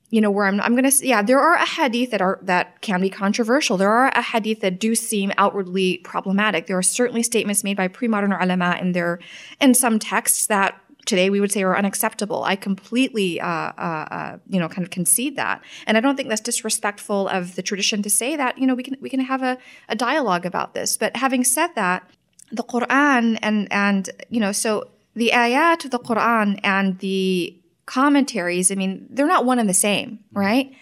[0.10, 2.82] you know, where I'm, I'm going to, yeah, there are a hadith that are, that
[2.82, 3.76] can be controversial.
[3.76, 6.68] There are a hadith that do seem outwardly problematic.
[6.68, 9.20] There are certainly statements made by pre-modern ulama in their,
[9.60, 12.44] in some texts that today we would say are unacceptable.
[12.44, 16.30] I completely, uh, uh, uh, you know, kind of concede that, and I don't think
[16.30, 18.58] that's disrespectful of the tradition to say that.
[18.58, 19.58] You know, we can we can have a,
[19.90, 20.98] a dialogue about this.
[20.98, 22.08] But having said that,
[22.52, 27.58] the Quran and and you know, so the ayat of the Quran and the
[27.88, 28.72] commentaries.
[28.72, 30.38] I mean, they're not one and the same, mm-hmm.
[30.38, 30.76] right?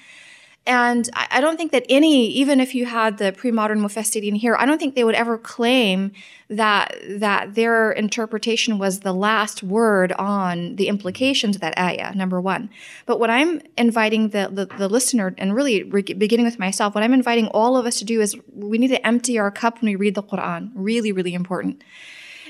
[0.68, 4.56] And I, I don't think that any, even if you had the pre-modern mufassirin here,
[4.58, 6.12] I don't think they would ever claim
[6.50, 10.90] that that their interpretation was the last word on the mm-hmm.
[10.90, 12.16] implications of that ayah.
[12.16, 12.72] Number one,
[13.06, 17.04] but what I'm inviting the the, the listener, and really re- beginning with myself, what
[17.04, 19.92] I'm inviting all of us to do is we need to empty our cup when
[19.92, 20.72] we read the Quran.
[20.74, 21.84] Really, really important,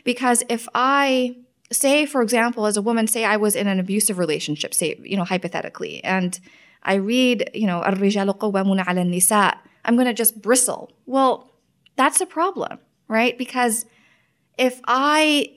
[0.06, 1.36] because if I
[1.73, 5.17] say, for example, as a woman, say I was in an abusive relationship, say you
[5.17, 6.39] know hypothetically, and
[6.83, 10.91] I read, you know, الرجال قوامون على النساء, I'm going to just bristle.
[11.07, 11.51] Well,
[11.97, 13.37] that's a problem, right?
[13.37, 13.87] Because
[14.59, 15.55] if I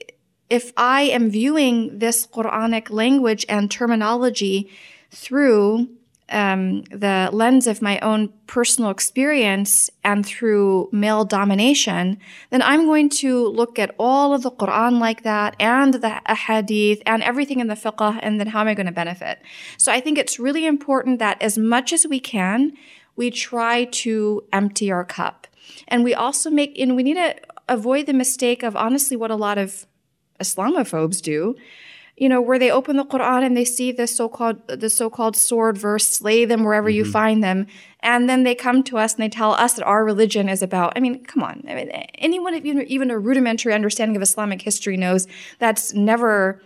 [0.50, 4.70] if I am viewing this Quranic language and terminology
[5.10, 5.88] through
[6.29, 12.17] um, the lens of my own personal experience and through male domination,
[12.49, 17.01] then I'm going to look at all of the Quran like that and the hadith
[17.05, 19.39] and everything in the fiqh, and then how am I going to benefit?
[19.77, 22.73] So I think it's really important that as much as we can,
[23.15, 25.47] we try to empty our cup.
[25.87, 27.35] And we also make, and we need to
[27.67, 29.85] avoid the mistake of honestly what a lot of
[30.39, 31.55] Islamophobes do,
[32.19, 35.77] you know, where they open the Quran and they see the so-called the so-called sword
[35.77, 37.11] verse, slay them wherever you mm-hmm.
[37.11, 37.65] find them,
[38.01, 40.93] and then they come to us and they tell us that our religion is about.
[40.95, 44.97] I mean, come on, I mean, anyone even even a rudimentary understanding of Islamic history
[44.97, 45.27] knows
[45.59, 46.61] that's never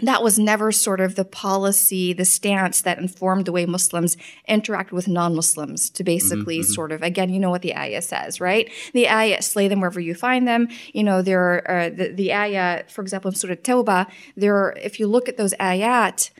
[0.00, 4.16] that was never sort of the policy, the stance that informed the way Muslims
[4.48, 8.70] interact with non-Muslims to basically sort of, again, you know what the ayah says, right?
[8.92, 10.68] The ayah, slay them wherever you find them.
[10.92, 14.72] You know, there are, uh, the, the ayah, for example, in Surah Tawbah, there are,
[14.82, 16.30] if you look at those ayat,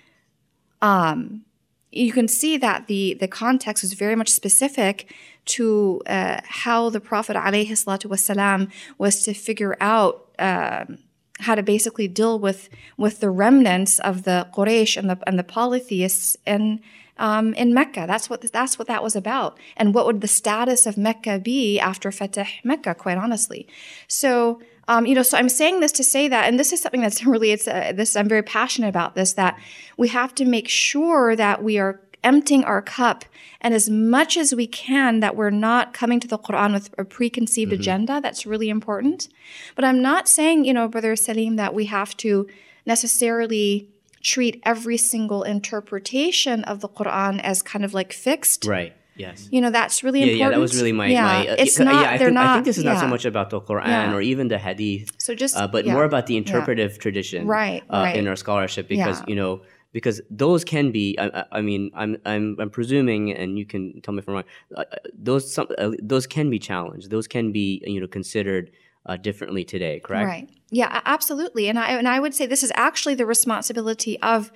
[0.81, 1.45] um,
[1.93, 7.01] you can see that the, the context is very much specific to uh, how the
[7.01, 10.99] Prophet alayhi salatu wasalam was to figure out um,
[11.40, 15.45] how to basically deal with with the remnants of the Quraysh and the and the
[15.45, 16.81] polytheists in
[17.18, 18.05] um, in Mecca.
[18.07, 19.59] That's what that's what that was about.
[19.77, 22.95] And what would the status of Mecca be after Fatah Mecca?
[22.95, 23.66] Quite honestly,
[24.09, 24.61] so.
[24.88, 27.25] Um, you know, so I'm saying this to say that, and this is something that's
[27.33, 28.16] really, it's uh, this.
[28.16, 29.35] I'm very passionate about this.
[29.35, 29.57] That
[29.97, 33.25] we have to make sure that we are emptying our cup,
[33.61, 37.05] and as much as we can, that we're not coming to the Quran with a
[37.05, 38.21] preconceived agenda.
[38.21, 39.29] That's really important.
[39.77, 42.47] But I'm not saying, you know, Brother Salim, that we have to
[42.87, 43.89] necessarily
[44.23, 48.65] treat every single interpretation of the Quran as kind of like fixed.
[48.67, 50.51] right yes You know, that's really yeah, important.
[50.53, 51.07] yeah, that was really my.
[51.09, 51.95] Yeah, my uh, it's not.
[52.03, 52.47] Yeah, I they're think, not.
[52.47, 54.15] I think this is not so much about the Quran Yeah.
[54.15, 56.43] or even the Hadith, So just uh, but yeah, more about the yeah.
[56.45, 58.17] interpretive tradition, Right, uh, right.
[58.17, 59.31] in our scholarship, because Yeah.
[59.31, 59.53] you know,
[59.92, 61.18] because those can be.
[61.18, 64.44] I, I- mean, I'm I'm I'm presuming, and you can tell me if I'm wrong.
[64.76, 67.11] Uh, uh, those some uh, those can be challenged.
[67.11, 68.70] Those can be you know considered
[69.07, 70.00] uh, differently today.
[70.00, 70.26] Correct.
[70.28, 70.50] Right.
[70.70, 71.68] Yeah, absolutely.
[71.68, 74.50] And I and I would say this is actually the responsibility of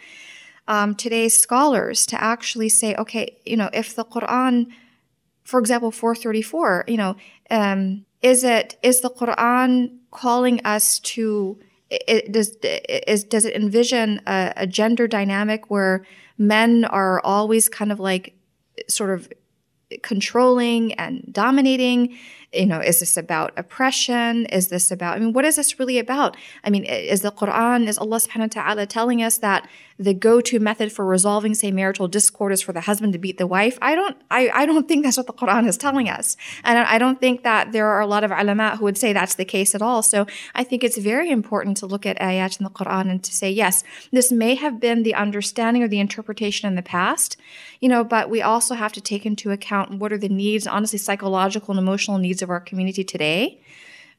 [0.69, 4.67] um, today's scholars to actually say, okay, you know, if the Quran,
[5.45, 7.17] for example, 434, you know,
[7.51, 11.59] um, is it is the Quran calling us to
[11.91, 16.05] it, does is does it envision a, a gender dynamic where
[16.39, 18.35] men are always kind of like
[18.89, 19.33] sort of
[20.03, 22.17] controlling and dominating
[22.53, 24.47] you know is this about oppression?
[24.47, 26.37] Is this about i mean what is this really about?
[26.65, 30.61] I mean is the quran is allah subhanahu wa ta'ala telling us that the go-to
[30.61, 33.79] method for resolving say marital discord is for the husband to beat the wife?
[33.81, 36.37] I don't i, I don't think that's what the quran is telling us.
[36.65, 39.35] And I, don't think that there are a lot of ulama who would say that's
[39.35, 40.03] the case at all.
[40.03, 43.33] So i think it's very important to look at ayat in the quran and to
[43.33, 47.37] say yes this may have been the understanding or the interpretation in the past
[47.81, 50.99] you know but we also have to take into account what are the needs honestly
[50.99, 53.61] psychological and emotional needs of our community today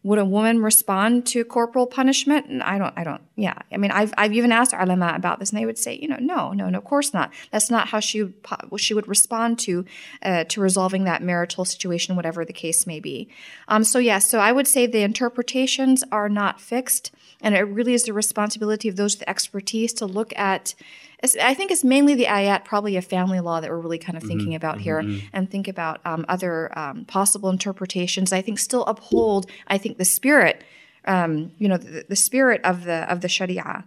[0.03, 2.45] would a woman respond to corporal punishment?
[2.45, 3.57] And I don't, I don't, yeah.
[3.71, 6.17] I mean, I've, I've even asked ulama about this and they would say, you know,
[6.19, 7.33] no, no, no, of course not.
[7.51, 9.85] That's not how she, would, she would respond to,
[10.21, 13.27] uh, to resolving that marital situation, whatever the case may be.
[13.67, 17.93] Um, so yeah, so I would say the interpretations are not fixed and it really
[17.93, 20.73] is the responsibility of those with expertise to look at,
[21.23, 24.23] I think it's mainly the ayat, probably a family law that we're really kind of
[24.23, 25.27] mm-hmm, thinking about mm-hmm, here, mm-hmm.
[25.33, 28.31] and think about um, other um, possible interpretations.
[28.31, 30.63] I think still uphold, I think the spirit,
[31.05, 33.85] um, you know, the, the, spirit of the of the Sharia.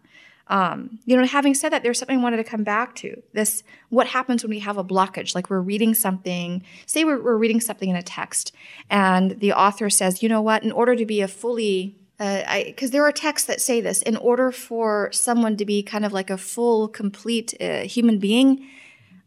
[0.48, 3.22] Um, you know, having said that, there's something I wanted to come back to.
[3.32, 5.32] This, what happens when we have a blockage?
[5.32, 8.52] Like we're reading something, say we're, we're reading something in a text,
[8.90, 12.92] and the author says, you know what, in order to be a fully because uh,
[12.92, 16.28] there are texts that say this in order for someone to be kind of like
[16.28, 18.68] a full complete uh, human being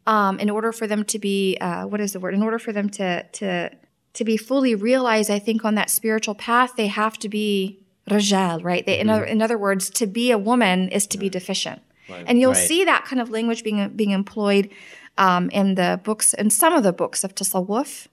[0.06, 2.71] um, in order for them to be uh, what is the word in order for
[2.71, 3.71] them to to
[4.13, 7.79] to be fully realized i think on that spiritual path they have to be
[8.12, 9.01] rajal right they, mm-hmm.
[9.01, 12.25] in, other, in other words to be a woman is to be deficient right.
[12.27, 12.67] and you'll right.
[12.67, 14.69] see that kind of language being being employed
[15.17, 18.08] um, in the books in some of the books of tasawwuf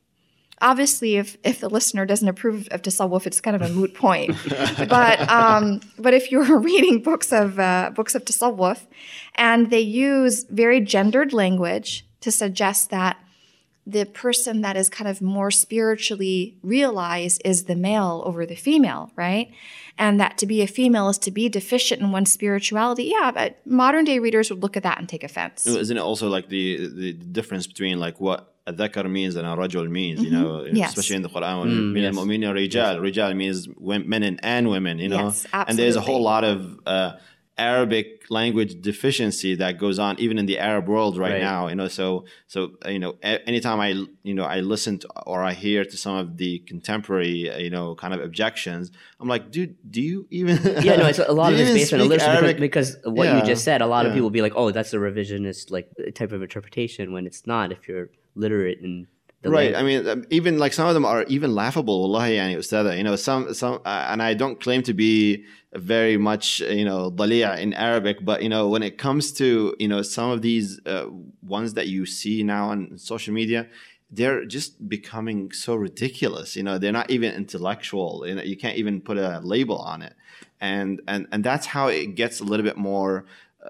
[0.60, 4.36] obviously, if, if the listener doesn't approve of tasawwuf, it's kind of a moot point.
[4.88, 8.86] but um, but if you're reading books of uh, books of tasawwuf,
[9.34, 13.16] and they use very gendered language to suggest that
[13.86, 19.10] the person that is kind of more spiritually realized is the male over the female,
[19.16, 19.50] right?
[19.98, 23.04] And that to be a female is to be deficient in one's spirituality.
[23.04, 25.66] Yeah, but modern day readers would look at that and take offense.
[25.66, 29.88] Isn't it also like the the difference between like what a means and a rajul
[29.88, 30.42] means, you mm-hmm.
[30.42, 30.90] know, yes.
[30.90, 31.66] especially in the Quran.
[31.66, 32.14] Mm, yes.
[32.16, 33.00] رجال.
[33.00, 33.00] rijal.
[33.00, 35.26] Rijal means men and women, you know.
[35.26, 37.12] Yes, and there's a whole lot of uh,
[37.60, 41.68] Arabic language deficiency that goes on even in the Arab world right, right, now.
[41.68, 43.88] You know, so so you know, anytime I
[44.22, 47.94] you know I listen to or I hear to some of the contemporary you know
[47.94, 50.56] kind of objections, I'm like, dude, do you even?
[50.82, 53.46] yeah, no, it's a lot of this based on a because, because what yeah, you
[53.46, 53.82] just said.
[53.82, 54.08] A lot yeah.
[54.08, 57.46] of people will be like, oh, that's a revisionist like type of interpretation when it's
[57.46, 57.72] not.
[57.72, 59.06] If you're literate in
[59.44, 59.74] right.
[59.74, 62.00] I mean, um, even like some of them are even laughable.
[62.02, 62.96] Wallahi, yani ustada.
[62.96, 67.10] You know, some some, uh, and I don't claim to be very much you know
[67.10, 70.80] dalia in Arabic, but you know when it comes to you know some of these
[70.86, 71.06] uh,
[71.42, 73.68] ones that you see now on social media,
[74.10, 76.56] they're just becoming so ridiculous.
[76.56, 78.24] You know, they're not even intellectual.
[78.26, 80.14] You know, you can't even put a label on it,
[80.60, 83.24] and and and that's how it gets a little bit more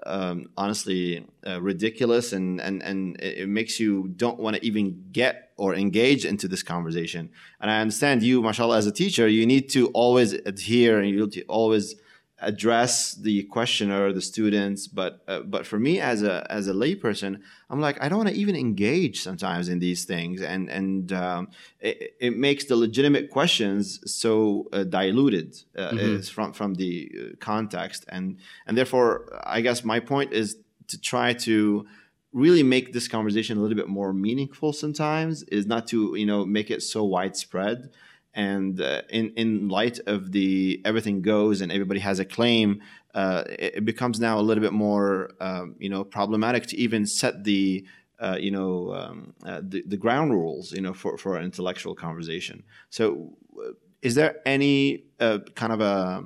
[0.05, 5.50] um, honestly uh, ridiculous and, and, and it makes you don't want to even get
[5.61, 7.29] or engage into this conversation.
[7.59, 11.19] And I understand you, mashallah, as a teacher, you need to always adhere and you
[11.19, 11.93] need to always
[12.39, 14.87] address the questioner, the students.
[14.87, 18.29] But uh, but for me as a as a layperson, I'm like I don't want
[18.29, 23.29] to even engage sometimes in these things, and and um, it, it, makes the legitimate
[23.29, 23.83] questions
[24.19, 26.21] so uh, diluted uh, mm-hmm.
[26.35, 29.09] from from the uh, context, and and therefore
[29.57, 31.85] I guess my point is to try to
[32.33, 36.45] really make this conversation a little bit more meaningful sometimes is not to you know
[36.45, 37.89] make it so widespread
[38.33, 42.81] and uh, in in light of the everything goes and everybody has a claim,
[43.13, 47.05] uh, it, it, becomes now a little bit more um, you know problematic to even
[47.05, 47.85] set the
[48.19, 51.93] uh, you know um, uh, the, the ground rules you know for for an intellectual
[51.93, 52.63] conversation.
[52.89, 56.23] So, uh, is there any uh, kind of a,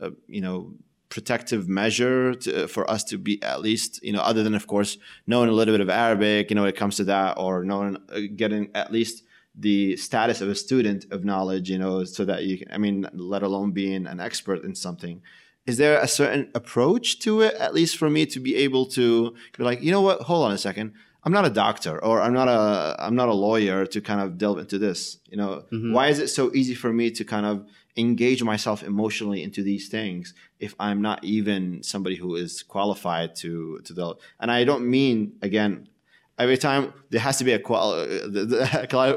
[0.00, 0.72] a, you know
[1.18, 4.98] protective measure to, for us to be at least you know other than of course
[5.26, 7.96] knowing a little bit of Arabic you know when it comes to that or knowing
[8.36, 9.24] getting at least
[9.58, 13.08] the status of a student of knowledge, you know, so that you can, I mean,
[13.12, 15.20] let alone being an expert in something.
[15.66, 19.34] Is there a certain approach to it, at least for me to be able to
[19.56, 20.92] be like, you know what, hold on a second.
[21.24, 24.38] I'm not a doctor or I'm not a I'm not a lawyer to kind of
[24.38, 25.18] delve into this.
[25.28, 25.92] You know, mm-hmm.
[25.92, 27.66] why is it so easy for me to kind of
[27.98, 33.80] engage myself emotionally into these things if I'm not even somebody who is qualified to
[33.84, 34.18] to delve?
[34.40, 35.88] And I don't mean again
[36.38, 38.06] every time there has to be a, quali-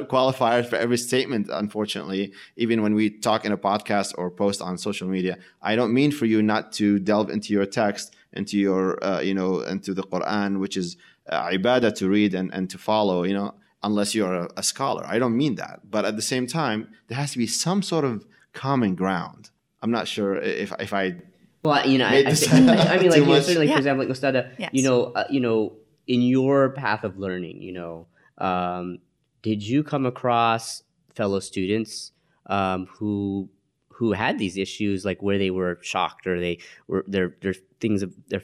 [0.06, 4.78] qualifier for every statement unfortunately even when we talk in a podcast or post on
[4.78, 9.04] social media i don't mean for you not to delve into your text into your
[9.04, 10.98] uh, you know into the quran which is
[11.30, 15.04] uh, ibadah to read and, and to follow you know unless you're a, a scholar
[15.06, 18.06] i don't mean that but at the same time there has to be some sort
[18.06, 19.50] of common ground
[19.82, 21.16] i'm not sure if, if i
[21.64, 22.66] well, you know, I, I, I, mean,
[23.10, 23.74] like, you know, certainly, yeah.
[23.74, 24.72] for example, like Ustada, yes.
[24.74, 25.74] you know, uh, you know,
[26.08, 28.08] in your path of learning, you know,
[28.40, 28.98] um,
[29.42, 30.84] did you come across
[31.14, 32.12] fellow students
[32.48, 33.50] um, who
[33.90, 36.58] who had these issues, like where they were shocked or they
[36.88, 38.42] were their their things of their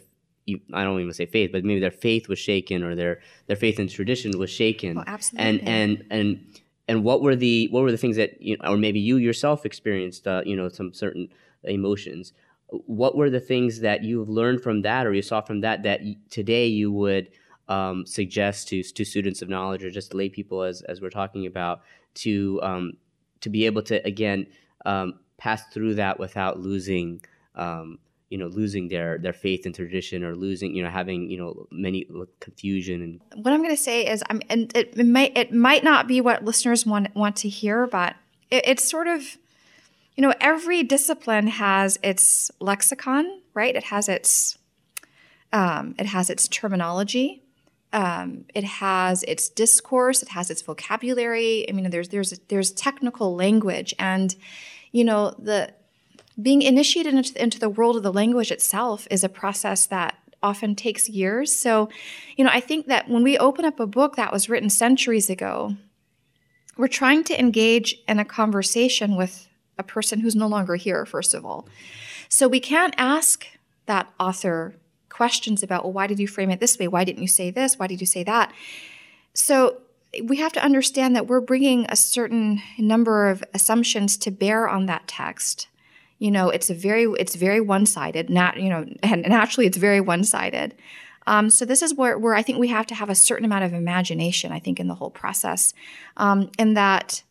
[0.74, 3.80] I don't even say faith, but maybe their faith was shaken or their their faith
[3.80, 5.00] in tradition was shaken.
[5.00, 5.50] Oh, absolutely.
[5.50, 8.78] And and and and what were the what were the things that you know, or
[8.78, 11.30] maybe you yourself experienced uh, you know some certain
[11.64, 12.34] emotions?
[12.70, 16.02] What were the things that you've learned from that or you saw from that that
[16.30, 17.30] today you would
[17.68, 21.46] um, suggest to to students of knowledge or just lay people as as we're talking
[21.46, 21.82] about
[22.16, 22.94] to um,
[23.42, 24.48] to be able to again
[24.86, 27.22] um, pass through that without losing
[27.56, 28.00] um,
[28.30, 31.68] you know losing their their faith and tradition or losing you know having you know
[31.72, 32.08] many
[32.40, 35.84] confusion and what i'm going to say is i'm and it, it, might it might
[35.84, 38.16] not be what listeners want want to hear but
[38.52, 39.38] it, it's sort of
[40.16, 43.76] you know every discipline has its lexicon right?
[43.76, 44.58] It has its
[45.52, 47.42] um, it has its terminology.
[47.92, 50.22] Um, it has its discourse.
[50.22, 51.68] It has its vocabulary.
[51.68, 53.96] I mean there's there's there's technical language.
[53.98, 54.36] And
[54.92, 55.74] you know the
[56.42, 60.76] being initiated into, into the world of the language itself is a process that often
[60.76, 61.54] takes years.
[61.54, 61.90] So,
[62.36, 65.30] you know, I think that when we open up a book that was written centuries
[65.30, 65.76] ago,
[66.78, 69.48] we're trying to engage in a conversation with
[69.80, 71.68] a person who's no longer here, first of all.
[72.30, 73.48] So we can't ask
[73.88, 74.76] that author
[75.10, 76.88] questions about, well, why did you frame it this way?
[76.88, 77.80] Why didn't you say this?
[77.80, 78.54] Why did you say that?
[79.34, 79.82] So
[80.24, 84.86] we have to understand that we're bringing a certain number of assumptions to bear on
[84.86, 85.68] that text
[86.20, 90.02] you know it's a very it's very one-sided not you know and naturally it's very
[90.02, 90.76] one-sided.
[91.26, 93.66] Um, so this is where, where i think we have to have a certain amount
[93.66, 95.74] of imagination i think in the whole process
[96.16, 97.24] um, in that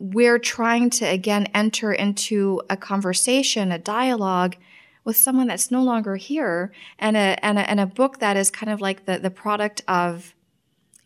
[0.00, 4.56] we're trying to again enter into a conversation a dialogue
[5.04, 8.50] with someone that's no longer here and a, and a, and a book that is
[8.50, 10.34] kind of like the, the product of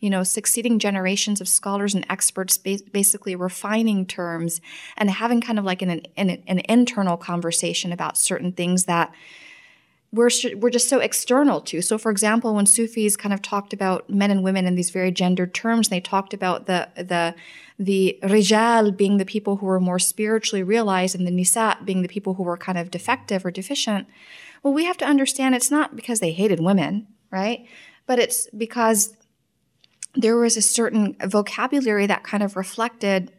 [0.05, 4.61] you know, succeeding generations of scholars and experts basically refining terms
[4.97, 9.11] and having kind of like an, an, an internal conversation about certain things that
[10.11, 11.81] we're, we're just so external to.
[11.81, 15.09] So, for example, when Sufis kind of talked about men and women in these very
[15.09, 17.33] gendered terms, they talked about the, the,
[17.79, 22.07] the rijal being the people who were more spiritually realized and the nisa being the
[22.07, 24.07] people who were kind of defective or deficient.
[24.61, 27.65] Well, we have to understand it's not because they hated women, right?
[28.05, 29.15] But it's because
[30.15, 33.31] there was a certain vocabulary that kind of reflected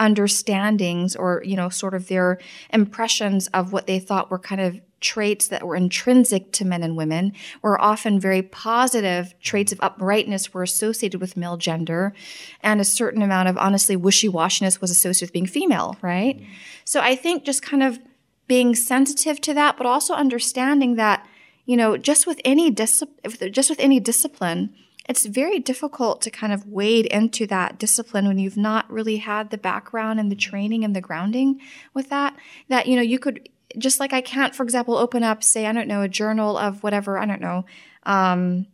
[0.00, 2.38] understandings or you know sort of their
[2.72, 6.96] impressions of what they thought were kind of traits that were intrinsic to men and
[6.96, 12.14] women were often very positive traits of uprightness were associated with male gender
[12.62, 16.52] and a certain amount of honestly wishy-washiness was associated with being female right mm-hmm.
[16.84, 17.98] so i think just kind of
[18.46, 21.26] being sensitive to that but also understanding that
[21.66, 23.02] you know just with any just
[23.70, 24.74] with any discipline
[25.10, 29.50] it's very difficult to kind of wade into that discipline when you've not really had
[29.50, 31.60] the background and the training and the grounding
[31.92, 32.36] with that.
[32.68, 35.72] That, you know, you could, just like I can't, for example, open up, say, I
[35.72, 37.64] don't know, a journal of whatever, I don't know,
[38.04, 38.68] um,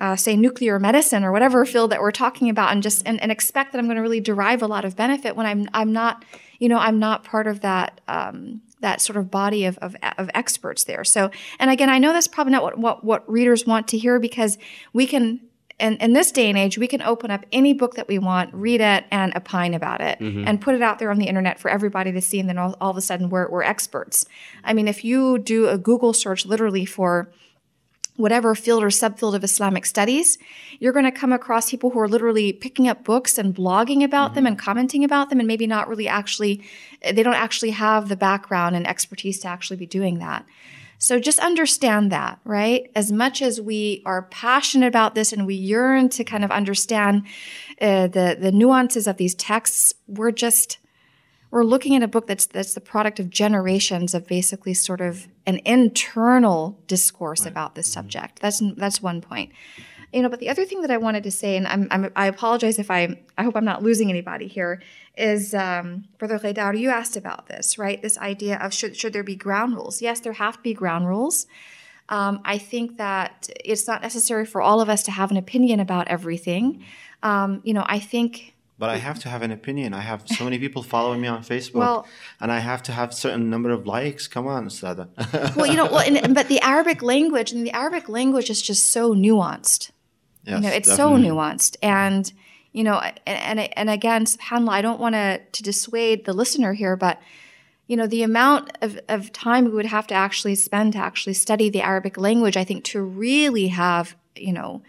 [0.00, 3.30] uh, say nuclear medicine or whatever field that we're talking about and just and, and
[3.30, 6.24] expect that I'm going to really derive a lot of benefit when I'm I'm not
[6.58, 10.30] you know I'm not part of that um, that sort of body of, of, of
[10.32, 11.04] experts there.
[11.04, 14.18] So and again I know that's probably not what, what what readers want to hear
[14.18, 14.56] because
[14.94, 15.40] we can
[15.80, 18.52] in, in this day and age, we can open up any book that we want,
[18.54, 20.46] read it, and opine about it, mm-hmm.
[20.46, 22.38] and put it out there on the internet for everybody to see.
[22.38, 24.26] And then all, all of a sudden, we're, we're experts.
[24.62, 27.32] I mean, if you do a Google search literally for
[28.16, 30.36] whatever field or subfield of Islamic studies,
[30.78, 34.26] you're going to come across people who are literally picking up books and blogging about
[34.26, 34.34] mm-hmm.
[34.34, 36.62] them and commenting about them, and maybe not really actually,
[37.02, 40.44] they don't actually have the background and expertise to actually be doing that.
[41.00, 42.90] So just understand that, right?
[42.94, 47.26] As much as we are passionate about this and we yearn to kind of understand
[47.80, 50.78] uh, the the nuances of these texts, we're just
[51.50, 55.26] we're looking at a book that's that's the product of generations of basically sort of
[55.46, 57.50] an internal discourse right.
[57.50, 58.00] about this mm-hmm.
[58.00, 58.40] subject.
[58.40, 59.52] That's that's one point
[60.12, 62.26] you know but the other thing that i wanted to say and I'm, I'm, i
[62.26, 64.82] apologize if i i hope i'm not losing anybody here
[65.16, 69.24] is um, brother Ghaidar, you asked about this right this idea of should, should there
[69.24, 71.46] be ground rules yes there have to be ground rules
[72.08, 75.80] um, i think that it's not necessary for all of us to have an opinion
[75.80, 76.84] about everything
[77.22, 79.92] um, you know i think but I have to have an opinion.
[79.92, 82.06] I have so many people following me on Facebook, well,
[82.40, 84.26] and I have to have certain number of likes.
[84.26, 85.10] Come on, Sada.
[85.54, 88.86] well, you know, well, and, but the Arabic language and the Arabic language is just
[88.86, 89.90] so nuanced.
[90.44, 91.28] Yes, you know, it's definitely.
[91.28, 91.76] so nuanced.
[91.82, 92.32] And,
[92.72, 96.72] you know, and, and, and again, subhanAllah, I don't want to, to dissuade the listener
[96.72, 97.20] here, but,
[97.86, 101.34] you know, the amount of, of time we would have to actually spend to actually
[101.34, 104.82] study the Arabic language, I think to really have, you know,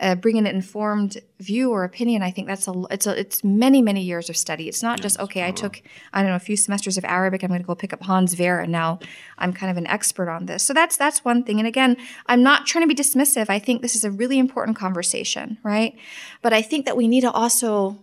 [0.00, 3.82] uh, bring an informed view or opinion, I think that's a it's a, it's many
[3.82, 4.68] many years of study.
[4.68, 5.46] It's not just okay.
[5.46, 5.82] I took
[6.12, 7.42] I don't know a few semesters of Arabic.
[7.42, 9.00] I'm going to go pick up Hans Wehr, and now
[9.38, 10.62] I'm kind of an expert on this.
[10.62, 11.58] So that's that's one thing.
[11.58, 11.96] And again,
[12.26, 13.50] I'm not trying to be dismissive.
[13.50, 15.96] I think this is a really important conversation, right?
[16.42, 17.98] But I think that we need to also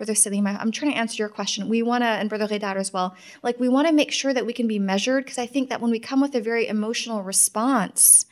[0.00, 1.68] Brother Salima, I'm trying to answer your question.
[1.68, 4.46] We want to, and Brother Ghaidar as well, like we want to make sure that
[4.46, 7.22] we can be measured because I think that when we come with a very emotional
[7.22, 8.24] response,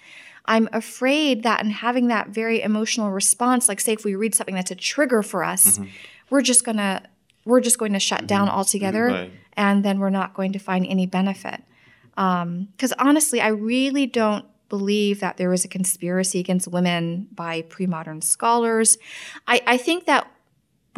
[0.48, 4.54] I'm afraid that in having that very emotional response, like say if we read something
[4.54, 5.90] that's a trigger for us, mm-hmm.
[6.30, 7.02] we're just gonna
[7.44, 8.26] we're just going to shut mm-hmm.
[8.26, 9.32] down altogether, right.
[9.54, 11.62] and then we're not going to find any benefit.
[12.10, 17.62] Because um, honestly, I really don't believe that there was a conspiracy against women by
[17.62, 18.98] pre-modern scholars.
[19.46, 20.30] I, I think that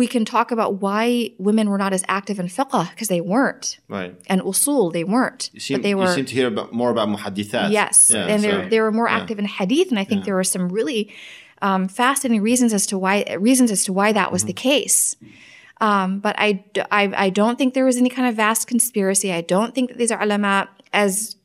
[0.00, 3.78] we can talk about why women were not as active in fiqh because they weren't.
[3.86, 4.18] Right.
[4.28, 5.50] And usul, they weren't.
[5.52, 7.70] You seem, but they were, you seem to hear about, more about muhaddithat.
[7.70, 8.10] Yes.
[8.10, 9.42] Yeah, and so, they were more active yeah.
[9.42, 9.90] in hadith.
[9.90, 10.24] And I think yeah.
[10.28, 11.12] there were some really
[11.60, 14.46] um, fascinating reasons as to why reasons as to why that was mm-hmm.
[14.46, 15.16] the case.
[15.82, 19.34] Um, but I, I, I don't think there was any kind of vast conspiracy.
[19.34, 21.36] I don't think that these are ulama, as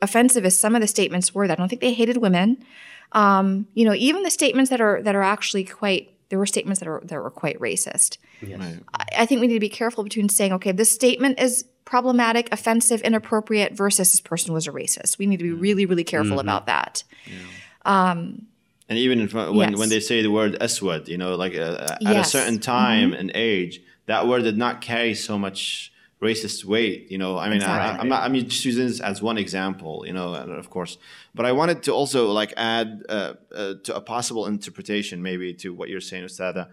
[0.00, 2.64] offensive as some of the statements were, I don't think they hated women.
[3.12, 6.80] Um, you know, even the statements that are that are actually quite there were statements
[6.80, 8.16] that, are, that were quite racist.
[8.40, 8.58] Yes.
[8.58, 8.78] Right.
[8.94, 12.48] I, I think we need to be careful between saying, okay, this statement is problematic,
[12.50, 15.18] offensive, inappropriate versus this person was a racist.
[15.18, 16.48] We need to be really, really careful mm-hmm.
[16.48, 17.04] about that.
[17.26, 18.12] Yeah.
[18.12, 18.46] Um,
[18.88, 19.78] and even if, when, yes.
[19.78, 22.28] when they say the word aswad, you know, like uh, at yes.
[22.28, 23.20] a certain time mm-hmm.
[23.20, 25.91] and age, that word did not carry so much
[26.22, 27.10] racist weight.
[27.10, 27.98] You know, I mean, exactly.
[27.98, 28.22] I, am not.
[28.22, 30.04] I mean, just using this as one example.
[30.06, 30.96] You know, of course,
[31.34, 35.74] but I wanted to also like add uh, uh, to a possible interpretation, maybe to
[35.74, 36.68] what you're saying, Ustada.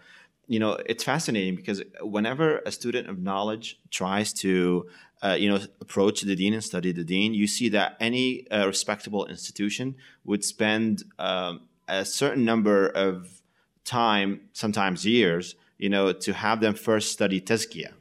[0.47, 4.87] You know, it's fascinating because whenever a student of knowledge tries to
[5.21, 8.65] uh, you know, approach the deen and study the deen, you see that any uh,
[8.65, 13.41] respectable institution would spend um, a certain number of
[13.83, 17.91] time, sometimes years, you know, to have them first study tazkiyah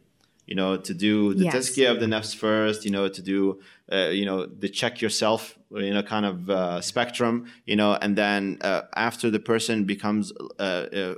[0.49, 1.55] you know, to do the yes.
[1.55, 3.61] tazkiyah of the nafs first, you know, to do,
[3.92, 8.16] uh, you know, the check yourself, you know, kind of uh, spectrum, you know, and
[8.16, 11.14] then uh, after the person becomes uh, uh,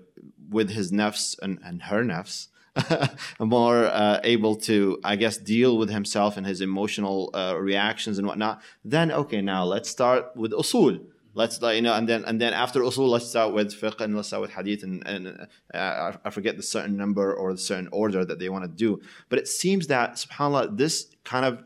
[0.51, 2.49] with his nafs and, and her nafs,
[3.39, 8.61] more uh, able to, I guess, deal with himself and his emotional reactions and whatnot,
[8.85, 12.81] then okay, now let's start with usul let's you know and then and then after
[12.81, 16.57] usul let's start with fiqh and let's start with hadith and, and uh, I forget
[16.57, 19.01] the certain number or the certain order that they want to do.
[19.29, 21.65] But it seems that subhanallah this kind of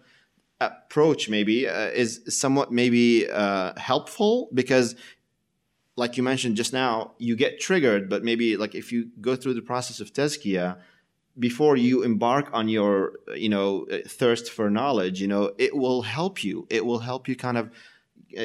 [0.61, 4.95] approach maybe uh, is somewhat maybe uh, helpful because
[5.97, 9.55] like you mentioned just now you get triggered but maybe like if you go through
[9.55, 10.77] the process of tazkiyah
[11.39, 16.45] before you embark on your you know thirst for knowledge you know it will help
[16.45, 16.67] you.
[16.71, 17.71] It will help you kind of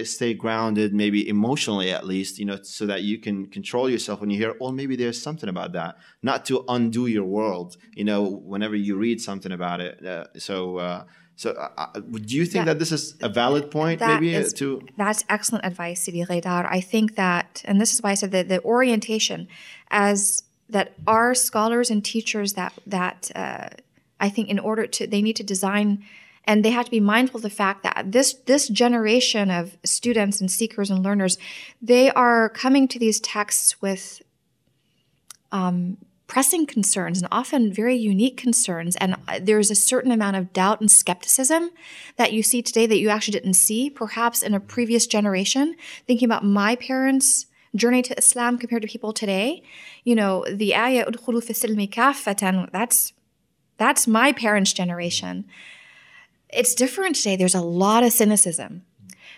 [0.04, 4.30] stay grounded, maybe emotionally at least, you know, so that you can control yourself when
[4.30, 8.24] you hear, oh, maybe there's something about that, not to undo your world, you know,
[8.24, 10.06] whenever you read something about it.
[10.06, 11.04] Uh, so, uh,
[11.36, 14.34] so uh, uh do you think that, that, this is a valid point, maybe?
[14.36, 16.68] Is, to that's excellent advice, Sidi Ghaidar.
[16.70, 19.48] I think that, and this is why I said that the orientation,
[19.90, 23.70] as that our scholars and teachers that that uh,
[24.20, 26.04] I think in order to they need to design
[26.50, 30.42] and they have to be mindful of the fact that this this generation of students
[30.42, 31.38] and seekers and learners
[31.82, 34.22] they are coming to these texts with
[35.52, 38.96] um, pressing concerns and often very unique concerns.
[38.98, 41.72] And uh, there's a certain amount of doubt and skepticism
[42.18, 45.76] that you see today that you actually didn't see perhaps in a previous generation.
[46.08, 49.62] Thinking about my parents journey to islam compared to people today
[50.04, 51.06] you know the ayah
[52.72, 53.14] that's
[53.78, 55.46] that's my parents generation
[56.52, 57.36] it's different today.
[57.36, 58.84] There's a lot of cynicism.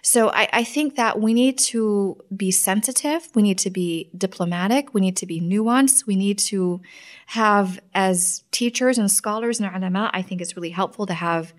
[0.01, 3.29] So I, I, think that we need to be sensitive.
[3.35, 4.95] We need to be diplomatic.
[4.95, 6.07] We need to be nuanced.
[6.07, 6.81] We need to
[7.27, 11.53] have, as teachers and scholars and ulama, I think it's really helpful to have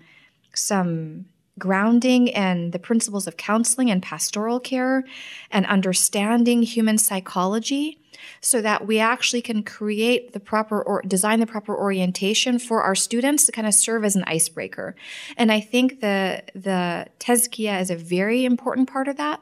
[0.53, 1.25] some
[1.57, 5.05] grounding in the principles of counseling and pastoral care
[5.49, 8.02] and understanding human psychology
[8.41, 12.95] so that we actually can create the proper or design the proper orientation for our
[12.95, 14.95] students to kind of serve as an icebreaker.
[15.37, 19.41] And I think the the tazkiyah is a very important part of that.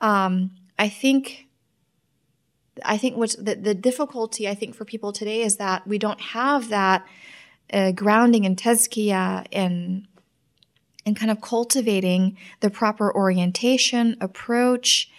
[0.00, 1.46] Um, I think
[2.84, 6.20] I think what's the, the difficulty I think for people today is that we don't
[6.20, 7.06] have that
[7.72, 10.06] uh, grounding in tazkiyah and
[11.04, 15.10] and kind of cultivating the proper orientation approach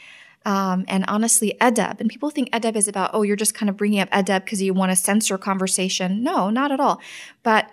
[0.46, 2.00] um, and honestly, adab.
[2.00, 4.62] And people think adab is about, oh, you're just kind of bringing up adab because
[4.62, 6.24] you want to censor conversation.
[6.24, 7.02] No, not at all.
[7.44, 7.70] But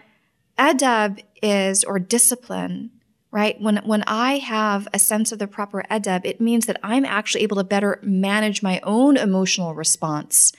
[0.58, 2.90] adab is, or discipline,
[3.30, 3.60] right?
[3.60, 7.42] When, when I have a sense of the proper adab, it means that I'm actually
[7.42, 10.52] able to better manage my own emotional response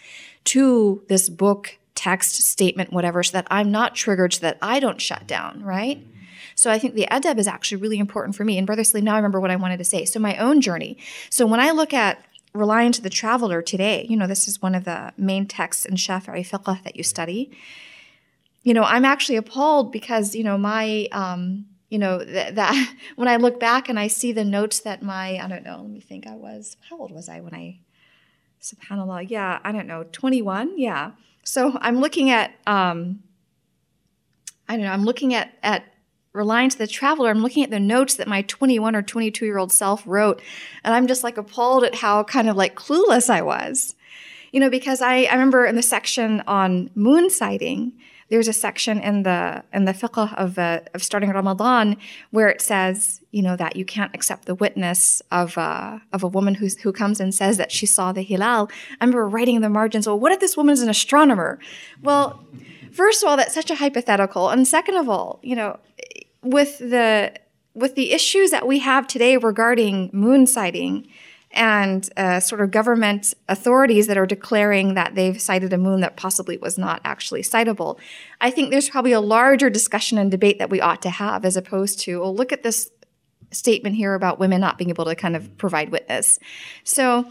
[0.45, 4.99] to this book, text, statement, whatever, so that I'm not triggered, so that I don't
[4.99, 6.05] shut down, right?
[6.61, 8.59] So I think the adab is actually really important for me.
[8.59, 10.05] And Brother Salim, now I remember what I wanted to say.
[10.05, 10.95] So my own journey.
[11.31, 14.75] So when I look at Reliance of the Traveller today, you know, this is one
[14.75, 17.49] of the main texts in Shafi'i fiqh that you study.
[18.61, 23.27] You know, I'm actually appalled because, you know, my, um, you know, th- that when
[23.27, 25.99] I look back and I see the notes that my, I don't know, let me
[25.99, 27.79] think, I was, how old was I when I,
[28.61, 31.13] subhanAllah, yeah, I don't know, 21, yeah.
[31.43, 33.23] So I'm looking at, um,
[34.69, 35.90] I don't know, I'm looking at, at
[36.33, 39.57] Reliance of the Traveller, I'm looking at the notes that my 21 or 22 year
[39.57, 40.41] old self wrote,
[40.83, 43.95] and I'm just like appalled at how kind of like clueless I was.
[44.51, 47.93] You know, because I, I remember in the section on moon sighting,
[48.31, 51.97] there's a section in the in the fiqh of uh, of starting Ramadan
[52.31, 56.27] where it says, you know, that you can't accept the witness of uh, of a
[56.29, 58.69] woman who who comes and says that she saw the hilal.
[59.01, 61.59] I remember writing in the margins, well, what if this woman is an astronomer?
[62.01, 62.41] Well,
[62.93, 65.77] first of all, that's such a hypothetical, and second of all, you know,
[66.43, 67.33] with the
[67.73, 71.07] with the issues that we have today regarding moon sighting
[71.53, 76.15] and uh, sort of government authorities that are declaring that they've sighted a moon that
[76.15, 77.97] possibly was not actually sightable.
[78.39, 81.57] I think there's probably a larger discussion and debate that we ought to have as
[81.57, 82.89] opposed to, oh, look at this
[83.51, 86.39] statement here about women not being able to kind of provide witness.
[86.85, 87.29] So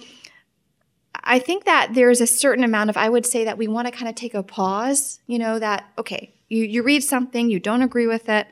[1.15, 3.93] I think that there's a certain amount of, I would say that we want to
[3.93, 7.83] kind of take a pause, you know, that, okay, you, you read something, you don't
[7.83, 8.47] agree with it.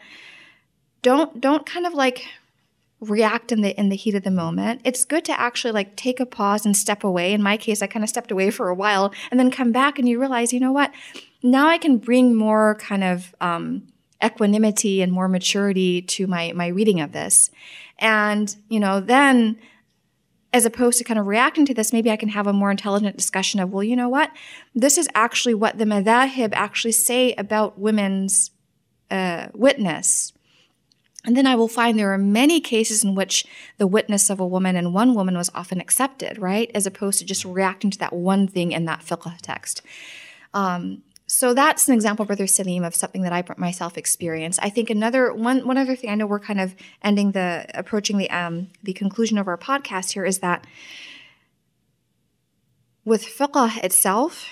[1.02, 2.26] Don't, don't kind of like
[3.00, 4.80] react in the in the heat of the moment.
[4.84, 7.32] It's good to actually like take a pause and step away.
[7.32, 9.98] In my case, I kind of stepped away for a while and then come back
[9.98, 10.92] and you realize, you know what?
[11.42, 13.86] Now I can bring more kind of um,
[14.24, 17.50] equanimity and more maturity to my my reading of this.
[17.98, 19.58] And, you know, then
[20.52, 23.16] as opposed to kind of reacting to this, maybe I can have a more intelligent
[23.16, 24.30] discussion of, well, you know what?
[24.74, 28.50] This is actually what the madhahib actually say about women's
[29.10, 30.32] uh, witness
[31.24, 33.44] and then I will find there are many cases in which
[33.76, 36.70] the witness of a woman and one woman was often accepted, right?
[36.74, 39.82] As opposed to just reacting to that one thing in that fiqh text.
[40.54, 44.60] Um, so that's an example, Brother Salim, of something that I myself experienced.
[44.62, 48.16] I think another one one other thing I know we're kind of ending the approaching
[48.16, 50.66] the um, the conclusion of our podcast here is that
[53.04, 54.46] with fiqh itself,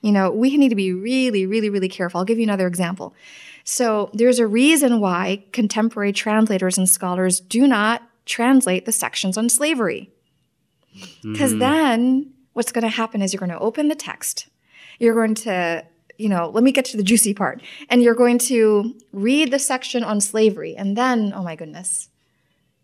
[0.00, 2.18] you know, we need to be really, really, really careful.
[2.18, 3.14] I'll give you another example.
[3.64, 9.48] So there's a reason why contemporary translators and scholars do not translate the sections on
[9.48, 10.10] slavery.
[11.22, 11.58] Because mm-hmm.
[11.58, 14.48] then what's going to happen is you're going to open the text.
[14.98, 15.84] You're going to,
[16.18, 17.62] you know, let me get to the juicy part.
[17.88, 20.76] And you're going to read the section on slavery.
[20.76, 22.10] And then, oh my goodness,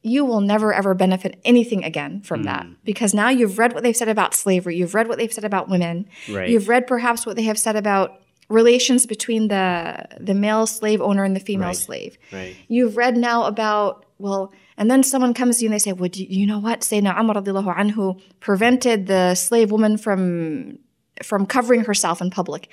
[0.03, 2.45] you will never ever benefit anything again from mm.
[2.45, 4.77] that because now you've read what they've said about slavery.
[4.77, 6.09] You've read what they've said about women.
[6.31, 6.49] Right.
[6.49, 8.20] You've read perhaps what they have said about
[8.51, 11.77] relations between the the male slave owner and the female right.
[11.77, 12.19] slave.
[12.31, 12.55] Right.
[12.69, 16.11] You've read now about well, and then someone comes to you and they say, "Well,
[16.11, 16.81] do you know what?
[16.81, 20.79] Sayyidina Umar radiallahu anhu prevented the slave woman from
[21.23, 22.69] from covering herself in public."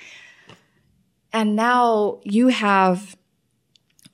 [1.32, 3.16] And now you have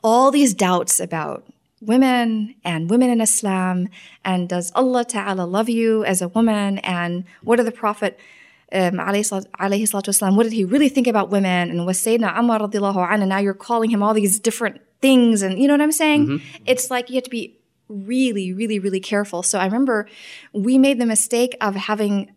[0.02, 1.46] all these doubts about
[1.80, 3.88] women and women in Islam
[4.24, 8.18] and does Allah Ta'ala love you as a woman and what did the Prophet
[8.74, 11.70] um, what did he really think about women?
[11.70, 15.42] And was Sayyidina Umar radiallahu anhu, now you're calling him all these different things.
[15.42, 16.26] And you know what I'm saying?
[16.26, 16.64] Mm-hmm.
[16.66, 17.58] It's like you have to be
[17.88, 19.42] really, really, really careful.
[19.42, 20.08] So I remember
[20.52, 22.32] we made the mistake of having,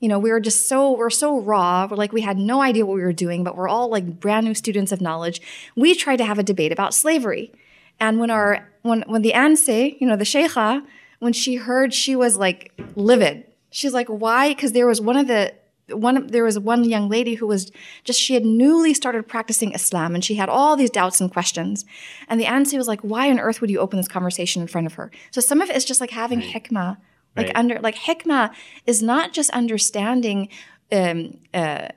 [0.00, 1.86] you know, we were just so, we're so raw.
[1.90, 4.46] We're like, we had no idea what we were doing, but we're all like brand
[4.46, 5.40] new students of knowledge.
[5.76, 7.52] We tried to have a debate about slavery.
[8.00, 10.84] And when our, when, when the ansi, you know, the Sheikha,
[11.18, 13.44] when she heard, she was like livid.
[13.70, 14.54] She's like, why?
[14.54, 15.54] Because there was one of the
[15.91, 17.71] one there was one young lady who was
[18.03, 21.85] just she had newly started practicing Islam and she had all these doubts and questions.
[22.27, 24.87] And the answer was like, why on earth would you open this conversation in front
[24.87, 25.11] of her?
[25.31, 26.53] So some of it is just like having right.
[26.53, 26.97] hikmah.
[27.35, 27.55] Like right.
[27.55, 28.51] under like hikmah
[28.85, 30.49] is not just understanding
[30.91, 31.89] um, uh,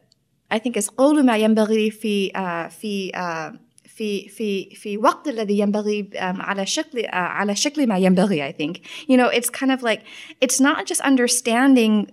[0.50, 3.56] I think it's قول ما ينبغي في uh, في uh,
[3.86, 8.52] في في في وقت الذي ينبغي um, على شكل uh, على شكل ما ينبغي I
[8.52, 10.02] think you know it's kind of like
[10.40, 12.10] it's not just understanding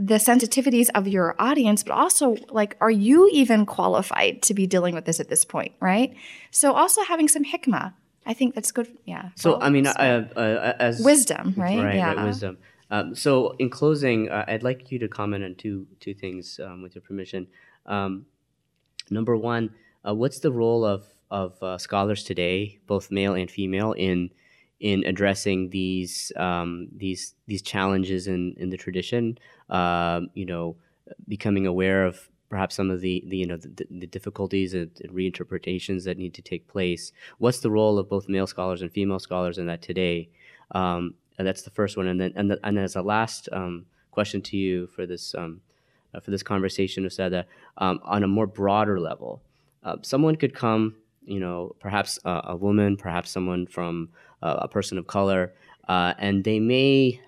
[0.00, 4.94] the sensitivities of your audience, but also like, are you even qualified to be dealing
[4.94, 6.16] with this at this point, right?
[6.50, 7.92] So also having some hikmah,
[8.24, 8.88] I think that's good.
[9.04, 9.28] Yeah.
[9.34, 9.92] So well, I mean, so.
[9.92, 11.84] Uh, uh, as wisdom, right?
[11.84, 11.96] Right.
[11.96, 12.14] Yeah.
[12.14, 12.56] Right, wisdom.
[12.90, 16.80] Um, so in closing, uh, I'd like you to comment on two two things, um,
[16.82, 17.46] with your permission.
[17.84, 18.24] Um,
[19.10, 19.74] number one,
[20.06, 24.30] uh, what's the role of of uh, scholars today, both male and female, in
[24.80, 29.38] in addressing these um, these these challenges in in the tradition.
[29.70, 30.76] Uh, you know,
[31.28, 36.04] becoming aware of perhaps some of the, the you know the, the difficulties and reinterpretations
[36.04, 37.12] that need to take place.
[37.38, 40.28] What's the role of both male scholars and female scholars in that today?
[40.72, 43.86] Um, and that's the first one, and then and, the, and as a last um,
[44.10, 45.62] question to you for this um,
[46.12, 47.44] uh, for this conversation, Usada,
[47.78, 49.40] um, on a more broader level,
[49.84, 54.10] uh, someone could come, you know, perhaps a, a woman, perhaps someone from
[54.42, 55.52] uh, a person of color,
[55.88, 57.20] uh, and they may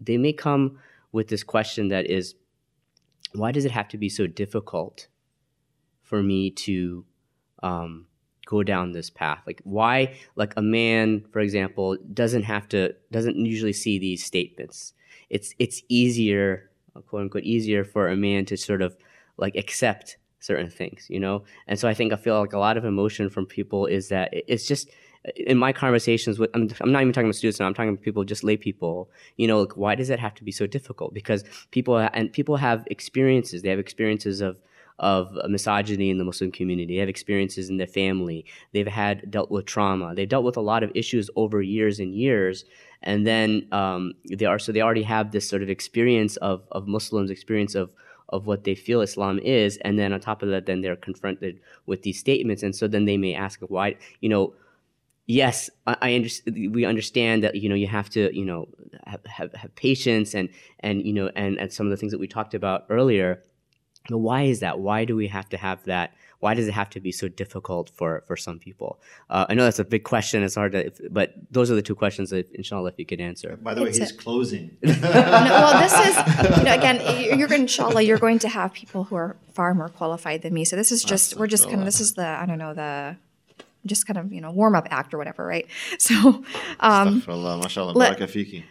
[0.00, 0.78] they may come
[1.16, 2.34] with this question that is
[3.32, 5.08] why does it have to be so difficult
[6.02, 7.04] for me to
[7.62, 8.06] um,
[8.44, 9.42] go down this path?
[9.46, 14.92] Like why like a man for example doesn't have to doesn't usually see these statements.
[15.30, 16.70] It's it's easier
[17.08, 18.94] quote unquote easier for a man to sort of
[19.38, 21.44] like accept certain things you know?
[21.66, 24.28] And so i think i feel like a lot of emotion from people is that
[24.32, 24.88] it's just
[25.34, 28.02] in my conversations with I'm, I'm not even talking about students now i'm talking about
[28.02, 31.14] people just lay people you know like why does it have to be so difficult?
[31.14, 33.62] Because people and people have experiences.
[33.62, 34.60] They have experiences of
[34.98, 36.94] of misogyny in the muslim community.
[36.94, 38.46] They have experiences in their family.
[38.72, 40.14] They've had dealt with trauma.
[40.14, 42.64] They've dealt with a lot of issues over years and years.
[43.02, 46.88] And then um, they are so they already have this sort of experience of of
[46.88, 47.90] muslims experience of
[48.30, 51.60] of what they feel Islam is, and then on top of that, then they're confronted
[51.86, 54.52] with these statements, and so then they may ask, why, you know,
[55.26, 56.74] yes, I, I understand.
[56.74, 58.68] We understand that you know you have to you know
[59.06, 60.48] have, have, have patience and
[60.80, 63.42] and you know and and some of the things that we talked about earlier.
[64.08, 64.78] But why is that?
[64.78, 66.14] Why do we have to have that?
[66.38, 69.00] Why does it have to be so difficult for for some people?
[69.28, 70.44] Uh, I know that's a big question.
[70.44, 73.56] It's hard to, but those are the two questions that, inshallah, if you could answer.
[73.56, 74.76] By the way, he's a, closing.
[74.82, 79.16] no, well, this is, you know, again, you're inshallah, you're going to have people who
[79.16, 80.64] are far more qualified than me.
[80.64, 83.16] So this is just, we're just kind of, this is the, I don't know, the
[83.86, 85.66] just kind of you know warm up act or whatever, right?
[85.98, 86.44] So,
[86.80, 87.20] um,
[87.96, 88.10] let,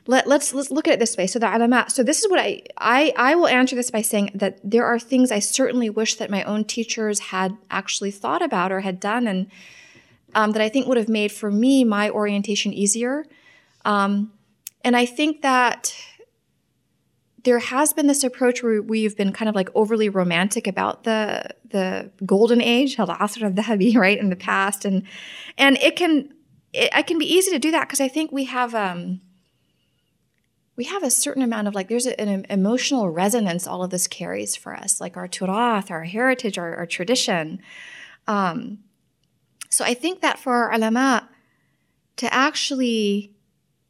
[0.07, 1.27] let, let's let's look at it this way.
[1.27, 1.85] So the ulama.
[1.89, 4.99] So this is what I I I will answer this by saying that there are
[4.99, 9.27] things I certainly wish that my own teachers had actually thought about or had done,
[9.27, 9.47] and
[10.33, 13.25] um, that I think would have made for me my orientation easier.
[13.83, 14.31] Um,
[14.83, 15.95] and I think that
[17.45, 21.45] there has been this approach where we've been kind of like overly romantic about the
[21.69, 25.03] the golden age, al-asr al-dhahabi, right, in the past, and
[25.57, 26.33] and it can
[26.73, 29.21] it, it can be easy to do that because I think we have um
[30.75, 34.55] we have a certain amount of like there's an emotional resonance all of this carries
[34.55, 37.61] for us, like our turath, our heritage, our, our tradition.
[38.27, 38.79] Um,
[39.69, 41.29] so I think that for our ulama
[42.17, 43.34] to actually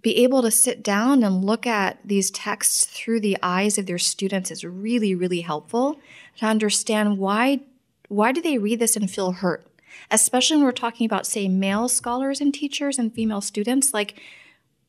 [0.05, 3.97] be able to sit down and look at these texts through the eyes of their
[3.97, 5.99] students is really, really helpful
[6.37, 7.59] to understand why
[8.07, 9.65] why do they read this and feel hurt?
[10.11, 14.21] Especially when we're talking about, say, male scholars and teachers and female students, like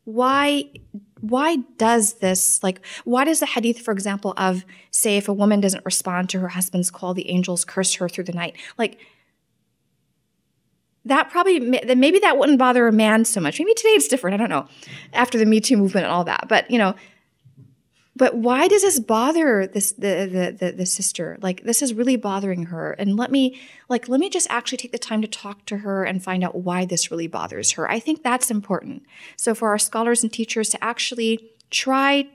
[0.05, 0.69] why
[1.23, 5.61] why does this like why does the hadith for example of say if a woman
[5.61, 9.01] doesn't respond to her husband's call the angels curse her through the night like
[11.07, 13.59] that probably maybe that wouldn't bother a man so much.
[13.59, 14.35] Maybe today it's different.
[14.35, 14.69] I don't know.
[15.13, 16.95] After the Me Too movement and all that, but you know,
[18.17, 21.39] but why does this bother this the, the the the, sister?
[21.43, 22.93] Like this is really bothering her.
[22.93, 26.05] And let me like let me just actually take the time to talk to her
[26.05, 27.91] and find out why this really bothers her.
[27.91, 29.03] I think that's important.
[29.37, 32.29] So for our scholars and teachers to actually try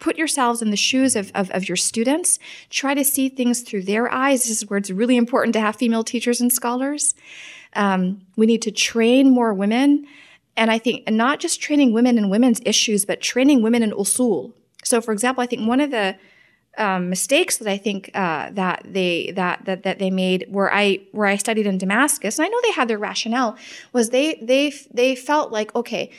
[0.00, 2.40] put yourselves in the shoes of, of, of, your students.
[2.70, 4.42] Try to see things through their eyes.
[4.42, 7.14] This is where it's really important to have female teachers and scholars.
[7.74, 10.06] Um, we need to train more women.
[10.56, 14.52] And I think not just training women in women's issues, but training women in usul.
[14.84, 16.16] So, for example, I think one of the
[16.78, 21.00] um, mistakes that I think uh, that they that, that that they made where I
[21.12, 23.56] where I studied in Damascus, and I know they had their rationale,
[23.92, 26.10] was they they they felt like okay,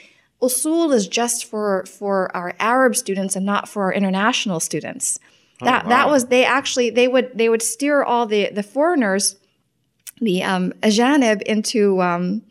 [0.42, 5.20] usul is just for for our Arab students and not for our international students.
[5.62, 5.90] Oh, that wow.
[5.90, 9.38] that was they actually they would they would steer all the the foreigners
[10.24, 12.42] the um, ajanib into um,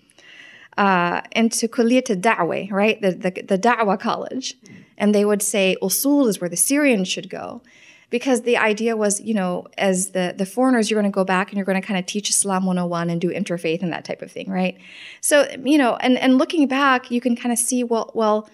[0.77, 3.01] uh, into kulliyat da'wah, right?
[3.01, 4.57] The, the, the da'wah college.
[4.97, 7.63] And they would say usul is where the Syrians should go.
[8.11, 11.49] Because the idea was, you know, as the, the foreigners, you're going to go back
[11.49, 14.21] and you're going to kind of teach Islam 101 and do interfaith and that type
[14.21, 14.77] of thing, right?
[15.23, 18.51] So, you know, and, and looking back, you can kind of see, well, well,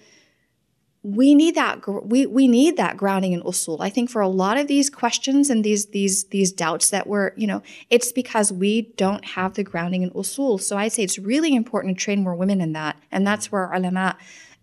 [1.15, 3.77] we need that we we need that grounding in usul.
[3.79, 7.31] I think for a lot of these questions and these these these doubts that we're,
[7.35, 10.61] you know, it's because we don't have the grounding in usul.
[10.61, 12.97] So I say it's really important to train more women in that.
[13.11, 14.17] And that's where ulama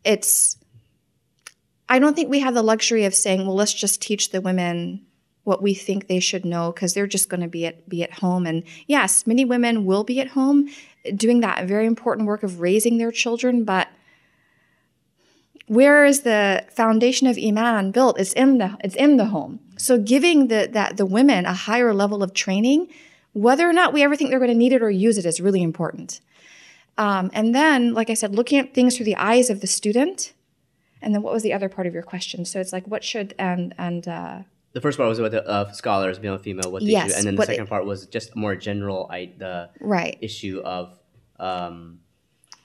[0.05, 0.57] it's
[1.89, 5.07] I don't think we have the luxury of saying, well, let's just teach the women
[5.45, 8.13] what we think they should know because they're just going to be at be at
[8.15, 10.69] home and yes many women will be at home
[11.15, 13.87] doing that very important work of raising their children but
[15.67, 18.19] where is the foundation of iman built?
[18.19, 19.61] It's in the it's in the home.
[19.77, 22.89] So giving the that the women a higher level of training
[23.33, 25.41] whether or not we ever think they're going to need it or use it is
[25.41, 26.21] really important.
[26.97, 30.33] Um, and then like i said looking at things through the eyes of the student.
[31.03, 32.45] And then what was the other part of your question?
[32.47, 34.39] So it's like what should and and uh,
[34.73, 37.19] the first part was about the uh, scholars, male and female, what they Yes, do,
[37.19, 40.19] and then the second they- part was just more general, I, the right.
[40.21, 40.99] issue of,
[41.41, 42.01] um,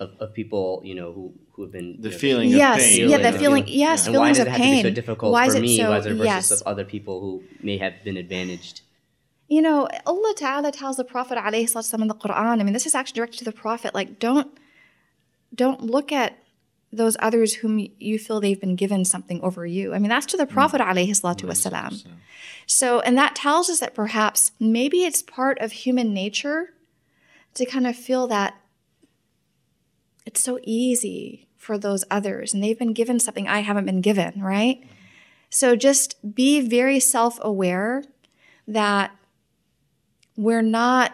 [0.01, 2.83] of, of people, you know, who who have been The you know, feeling yes of
[2.83, 3.09] pain.
[3.09, 3.73] yeah feeling the of- feeling yeah.
[3.85, 5.55] yes And why feelings does of it have to be so difficult why for is
[5.55, 8.81] it me so versus yes of other people who may have been advantaged?
[9.47, 12.95] You know, Allah Ta'ala tells the Prophet ﷺ in the Quran, I mean, this is
[12.95, 14.47] actually directed to the Prophet, like, don't
[15.53, 16.37] don't look at
[16.93, 19.93] those others whom you feel they've been given something over you.
[19.93, 20.51] I mean, that's to the mm.
[20.51, 22.07] Prophet ﷺ.
[22.65, 26.69] So, and that tells us that perhaps maybe it's part of human nature
[27.55, 28.55] to kind of feel that
[30.25, 34.41] it's so easy for those others and they've been given something I haven't been given,
[34.41, 34.83] right?
[35.49, 38.03] So just be very self aware
[38.67, 39.11] that
[40.37, 41.13] we're not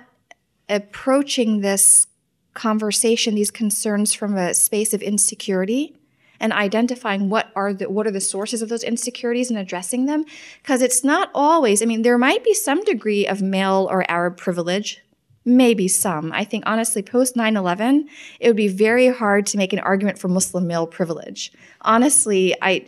[0.69, 2.07] approaching this
[2.53, 5.95] conversation, these concerns from a space of insecurity
[6.39, 10.23] and identifying what are the what are the sources of those insecurities and addressing them
[10.61, 14.37] because it's not always i mean there might be some degree of male or arab
[14.37, 15.01] privilege
[15.47, 16.31] maybe some.
[16.33, 18.05] I think honestly post 9-11
[18.39, 21.51] it would be very hard to make an argument for muslim male privilege.
[21.81, 22.87] Honestly i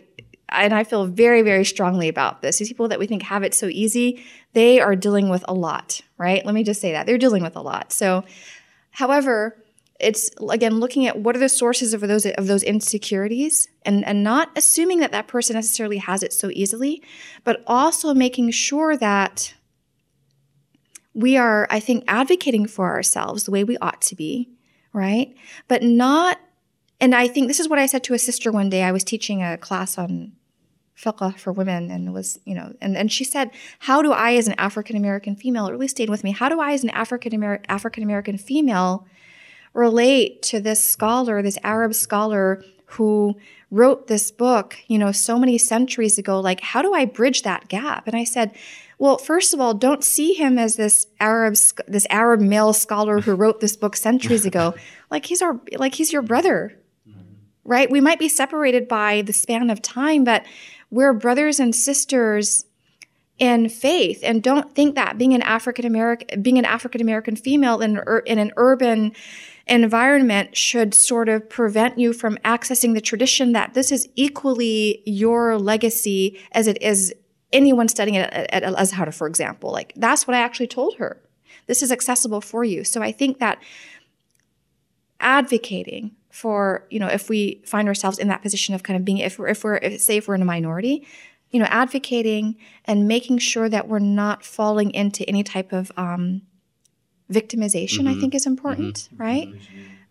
[0.50, 2.58] and i feel very very strongly about this.
[2.58, 6.00] These people that we think have it so easy they are dealing with a lot
[6.18, 6.44] right?
[6.44, 7.06] Let me just say that.
[7.06, 7.92] They're dealing with a lot.
[7.92, 8.24] So
[8.90, 9.56] However,
[9.98, 14.24] it's again looking at what are the sources of those of those insecurities and and
[14.24, 17.02] not assuming that that person necessarily has it so easily,
[17.44, 19.54] but also making sure that
[21.20, 24.48] we are I think advocating for ourselves the way we ought to be,
[24.92, 25.34] right?
[25.68, 26.38] But not
[27.00, 28.82] and I think this is what I said to a sister one day.
[28.82, 30.32] I was teaching a class on
[31.00, 33.50] fiqh for women and was, you know, and, and she said,
[33.80, 36.60] How do I as an African American female, it really stayed with me, how do
[36.60, 39.06] I as an African American African American female
[39.72, 43.36] relate to this scholar, this Arab scholar who
[43.70, 46.40] wrote this book, you know, so many centuries ago?
[46.40, 48.06] Like, how do I bridge that gap?
[48.06, 48.52] And I said,
[49.00, 51.56] well, first of all, don't see him as this Arab,
[51.88, 54.74] this Arab male scholar who wrote this book centuries ago.
[55.10, 56.78] Like he's our, like he's your brother,
[57.64, 57.90] right?
[57.90, 60.46] We might be separated by the span of time, but
[60.88, 62.64] we're brothers and sisters
[63.40, 64.20] in faith.
[64.22, 68.22] And don't think that being an African American, being an African American female in, an
[68.24, 69.10] in an urban
[69.66, 75.58] environment should sort of prevent you from accessing the tradition that this is equally your
[75.58, 77.12] legacy as it is
[77.52, 79.70] anyone studying it at, at Al Azhar, for example.
[79.70, 81.20] Like that's what I actually told her.
[81.66, 82.84] This is accessible for you.
[82.84, 83.62] So I think that
[85.20, 89.18] advocating for you know if we find ourselves in that position of kind of being
[89.18, 91.06] if we're if we're if, say if we're in a minority
[91.50, 96.42] you know advocating and making sure that we're not falling into any type of um,
[97.30, 99.48] victimization i think is important right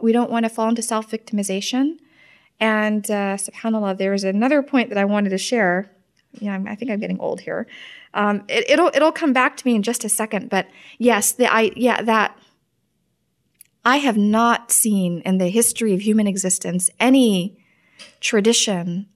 [0.02, 1.98] we don't want to fall into self-victimization
[2.60, 5.90] and uh, subhanallah there's another point that i wanted to share
[6.34, 7.68] yeah I'm, i think i'm getting old here
[8.14, 10.68] um, it, it'll it'll come back to me in just a second but
[10.98, 12.38] yes the i yeah that
[13.86, 17.58] I have not seen in the history of human existence any
[18.20, 19.08] tradition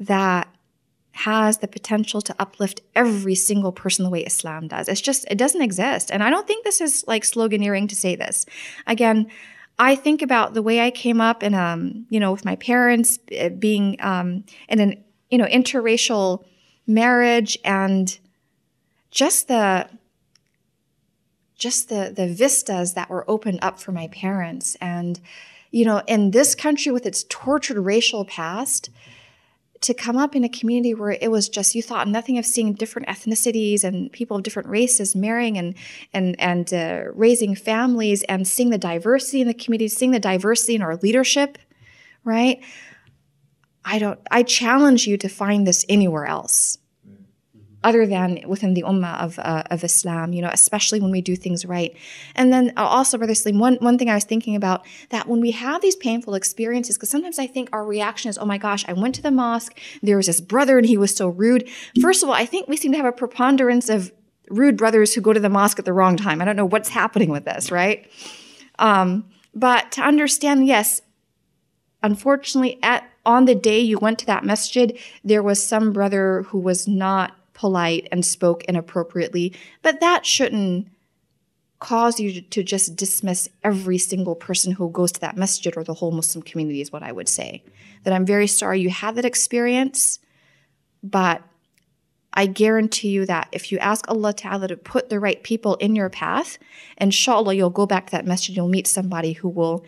[0.00, 0.48] that
[1.12, 4.88] has the potential to uplift every single person the way Islam does.
[4.88, 6.10] It's just, it doesn't exist.
[6.10, 8.46] And I don't think this is like sloganeering to say this.
[8.86, 9.28] Again,
[9.78, 13.18] I think about the way I came up in, um, you know, with my parents
[13.40, 16.44] uh, being um, in an, you know, interracial
[16.86, 18.18] marriage and
[19.10, 19.88] just the,
[21.56, 24.76] just the the vistas that were opened up for my parents.
[24.80, 25.20] And
[25.74, 28.90] you know in this country with its tortured racial past
[29.80, 32.72] to come up in a community where it was just you thought nothing of seeing
[32.72, 35.74] different ethnicities and people of different races marrying and
[36.12, 40.76] and and uh, raising families and seeing the diversity in the community seeing the diversity
[40.76, 41.58] in our leadership
[42.22, 42.62] right
[43.84, 46.78] i don't i challenge you to find this anywhere else
[47.84, 51.36] other than within the ummah of, uh, of Islam, you know, especially when we do
[51.36, 51.94] things right.
[52.34, 55.40] And then uh, also, Brother Salim, one, one thing I was thinking about that when
[55.40, 58.86] we have these painful experiences, because sometimes I think our reaction is, oh my gosh,
[58.88, 61.68] I went to the mosque, there was this brother and he was so rude.
[62.00, 64.10] First of all, I think we seem to have a preponderance of
[64.48, 66.40] rude brothers who go to the mosque at the wrong time.
[66.40, 68.10] I don't know what's happening with this, right?
[68.78, 71.02] Um, but to understand, yes,
[72.02, 76.58] unfortunately, at on the day you went to that masjid, there was some brother who
[76.58, 79.54] was not polite and spoke inappropriately.
[79.82, 80.88] But that shouldn't
[81.78, 85.94] cause you to just dismiss every single person who goes to that masjid or the
[85.94, 87.62] whole Muslim community, is what I would say.
[88.04, 90.18] That I'm very sorry you had that experience,
[91.02, 91.42] but
[92.32, 95.94] I guarantee you that if you ask Allah Ta'ala to put the right people in
[95.94, 96.58] your path,
[96.98, 99.84] inshallah, you'll go back to that masjid, you'll meet somebody who will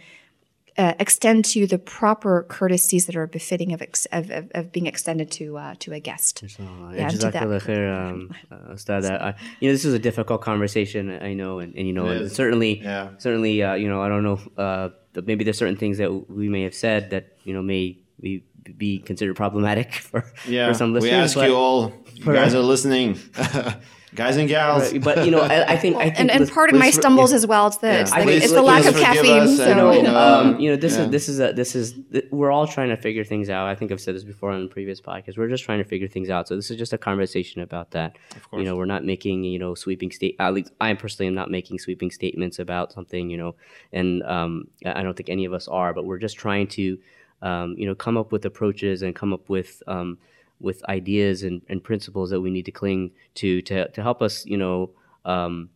[0.78, 4.72] uh, extend to you the proper courtesies that are befitting of, ex- of, of, of,
[4.72, 6.42] being extended to uh, to a guest.
[6.42, 11.60] Yeah, Jazakallah khair, um, uh, Uh, you know, this is a difficult conversation, I know,
[11.60, 13.10] and, and you know, and certainly, yeah.
[13.18, 14.90] certainly, uh, you know, I don't know, uh,
[15.24, 18.44] maybe there's certain things that we may have said that you know may be
[18.76, 21.36] be considered problematic for, yeah, for some listeners.
[21.36, 23.18] We ask you all, you guys are listening.
[24.14, 24.92] guys and gals.
[24.92, 25.02] Right.
[25.02, 27.66] But you know, I, I think, I think and, and of my stumbles as well.
[27.68, 28.00] It's the yeah.
[28.00, 29.56] it's, the, it's the lack of caffeine.
[29.56, 29.68] So.
[29.92, 31.04] You know, um, you know, this yeah.
[31.04, 31.94] is this is a this is
[32.30, 33.66] we're all trying to figure things out.
[33.66, 35.36] I think I've said this before on the previous podcast.
[35.36, 36.48] We're just trying to figure things out.
[36.48, 38.16] So this is just a conversation about that.
[38.34, 38.60] Of course.
[38.60, 40.36] You know, we're not making you know sweeping state.
[40.38, 43.30] At least I personally am not making sweeping statements about something.
[43.30, 43.54] You know,
[43.92, 45.92] and um, I don't think any of us are.
[45.92, 46.98] But we're just trying to
[47.42, 50.18] um, you know come up with approaches and come up with um,
[50.60, 54.46] with ideas and, and principles that we need to cling to to, to help us,
[54.46, 54.90] you know,
[55.24, 55.70] um,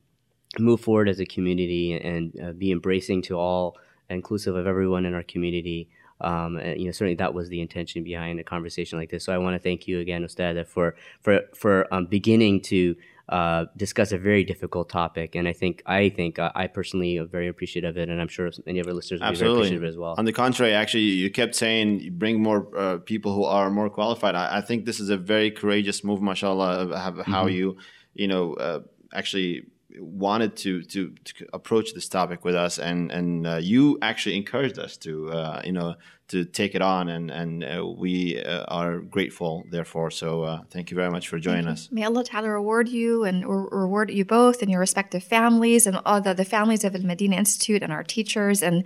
[0.59, 3.77] move forward as a community and uh, be embracing to all,
[4.09, 5.89] inclusive of everyone in our community.
[6.21, 9.25] Um, and, you know, certainly that was the intention behind a conversation like this.
[9.25, 12.97] So I want to thank you again, Ustad, for for for um, beginning to
[13.31, 15.37] uh, discuss a very difficult topic.
[15.37, 18.29] And I think I think uh, I personally am very appreciative of it, and I'm
[18.29, 19.53] sure many of our listeners will Absolutely.
[19.53, 20.15] be very appreciative as well.
[20.19, 24.35] On the contrary, actually, you kept saying bring more uh, people who are more qualified.
[24.35, 26.91] I, I, think this is a very courageous move, mashallah, of
[27.27, 27.49] how mm-hmm.
[27.57, 27.77] you
[28.15, 28.81] you know uh,
[29.15, 29.63] actually
[29.99, 34.79] wanted to, to, to approach this topic with us, and and uh, you actually encouraged
[34.79, 35.95] us to uh, you know
[36.29, 39.65] to take it on, and and uh, we uh, are grateful.
[39.71, 41.89] Therefore, so uh, thank you very much for joining us.
[41.91, 46.01] May Allah Ta'ala reward you and re- reward you both and your respective families and
[46.07, 48.85] all the, the families of Al Madina Institute and our teachers and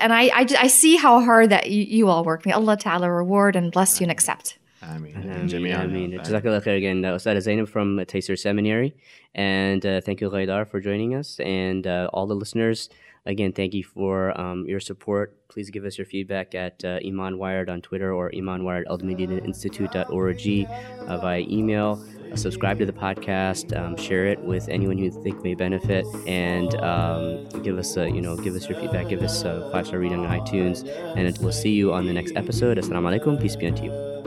[0.00, 2.46] and I, I, I see how hard that you, you all work.
[2.46, 4.58] May Allah Ta'ala reward and bless you and accept.
[4.82, 7.04] I mean, I mean, Jazakallah khair again.
[7.04, 8.94] Uh, Ustad Zainab from Taser Seminary.
[9.34, 11.38] And uh, thank you, Ghaidar, for joining us.
[11.40, 12.88] And uh, all the listeners,
[13.26, 15.36] again, thank you for um, your support.
[15.48, 20.66] Please give us your feedback at uh, Iman Wired on Twitter or Iman ImanWired Institute.org
[21.08, 22.04] uh, via email.
[22.32, 26.74] Uh, subscribe to the podcast, um, share it with anyone you think may benefit, and
[26.76, 29.08] um, give us a, you know give us your feedback.
[29.08, 32.32] Give us a five star rating on iTunes, and we'll see you on the next
[32.34, 32.78] episode.
[32.78, 33.40] Assalamu alaikum.
[33.40, 34.21] Peace be unto you.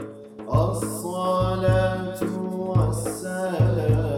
[0.52, 2.20] الصلاة
[2.54, 4.15] والسلام.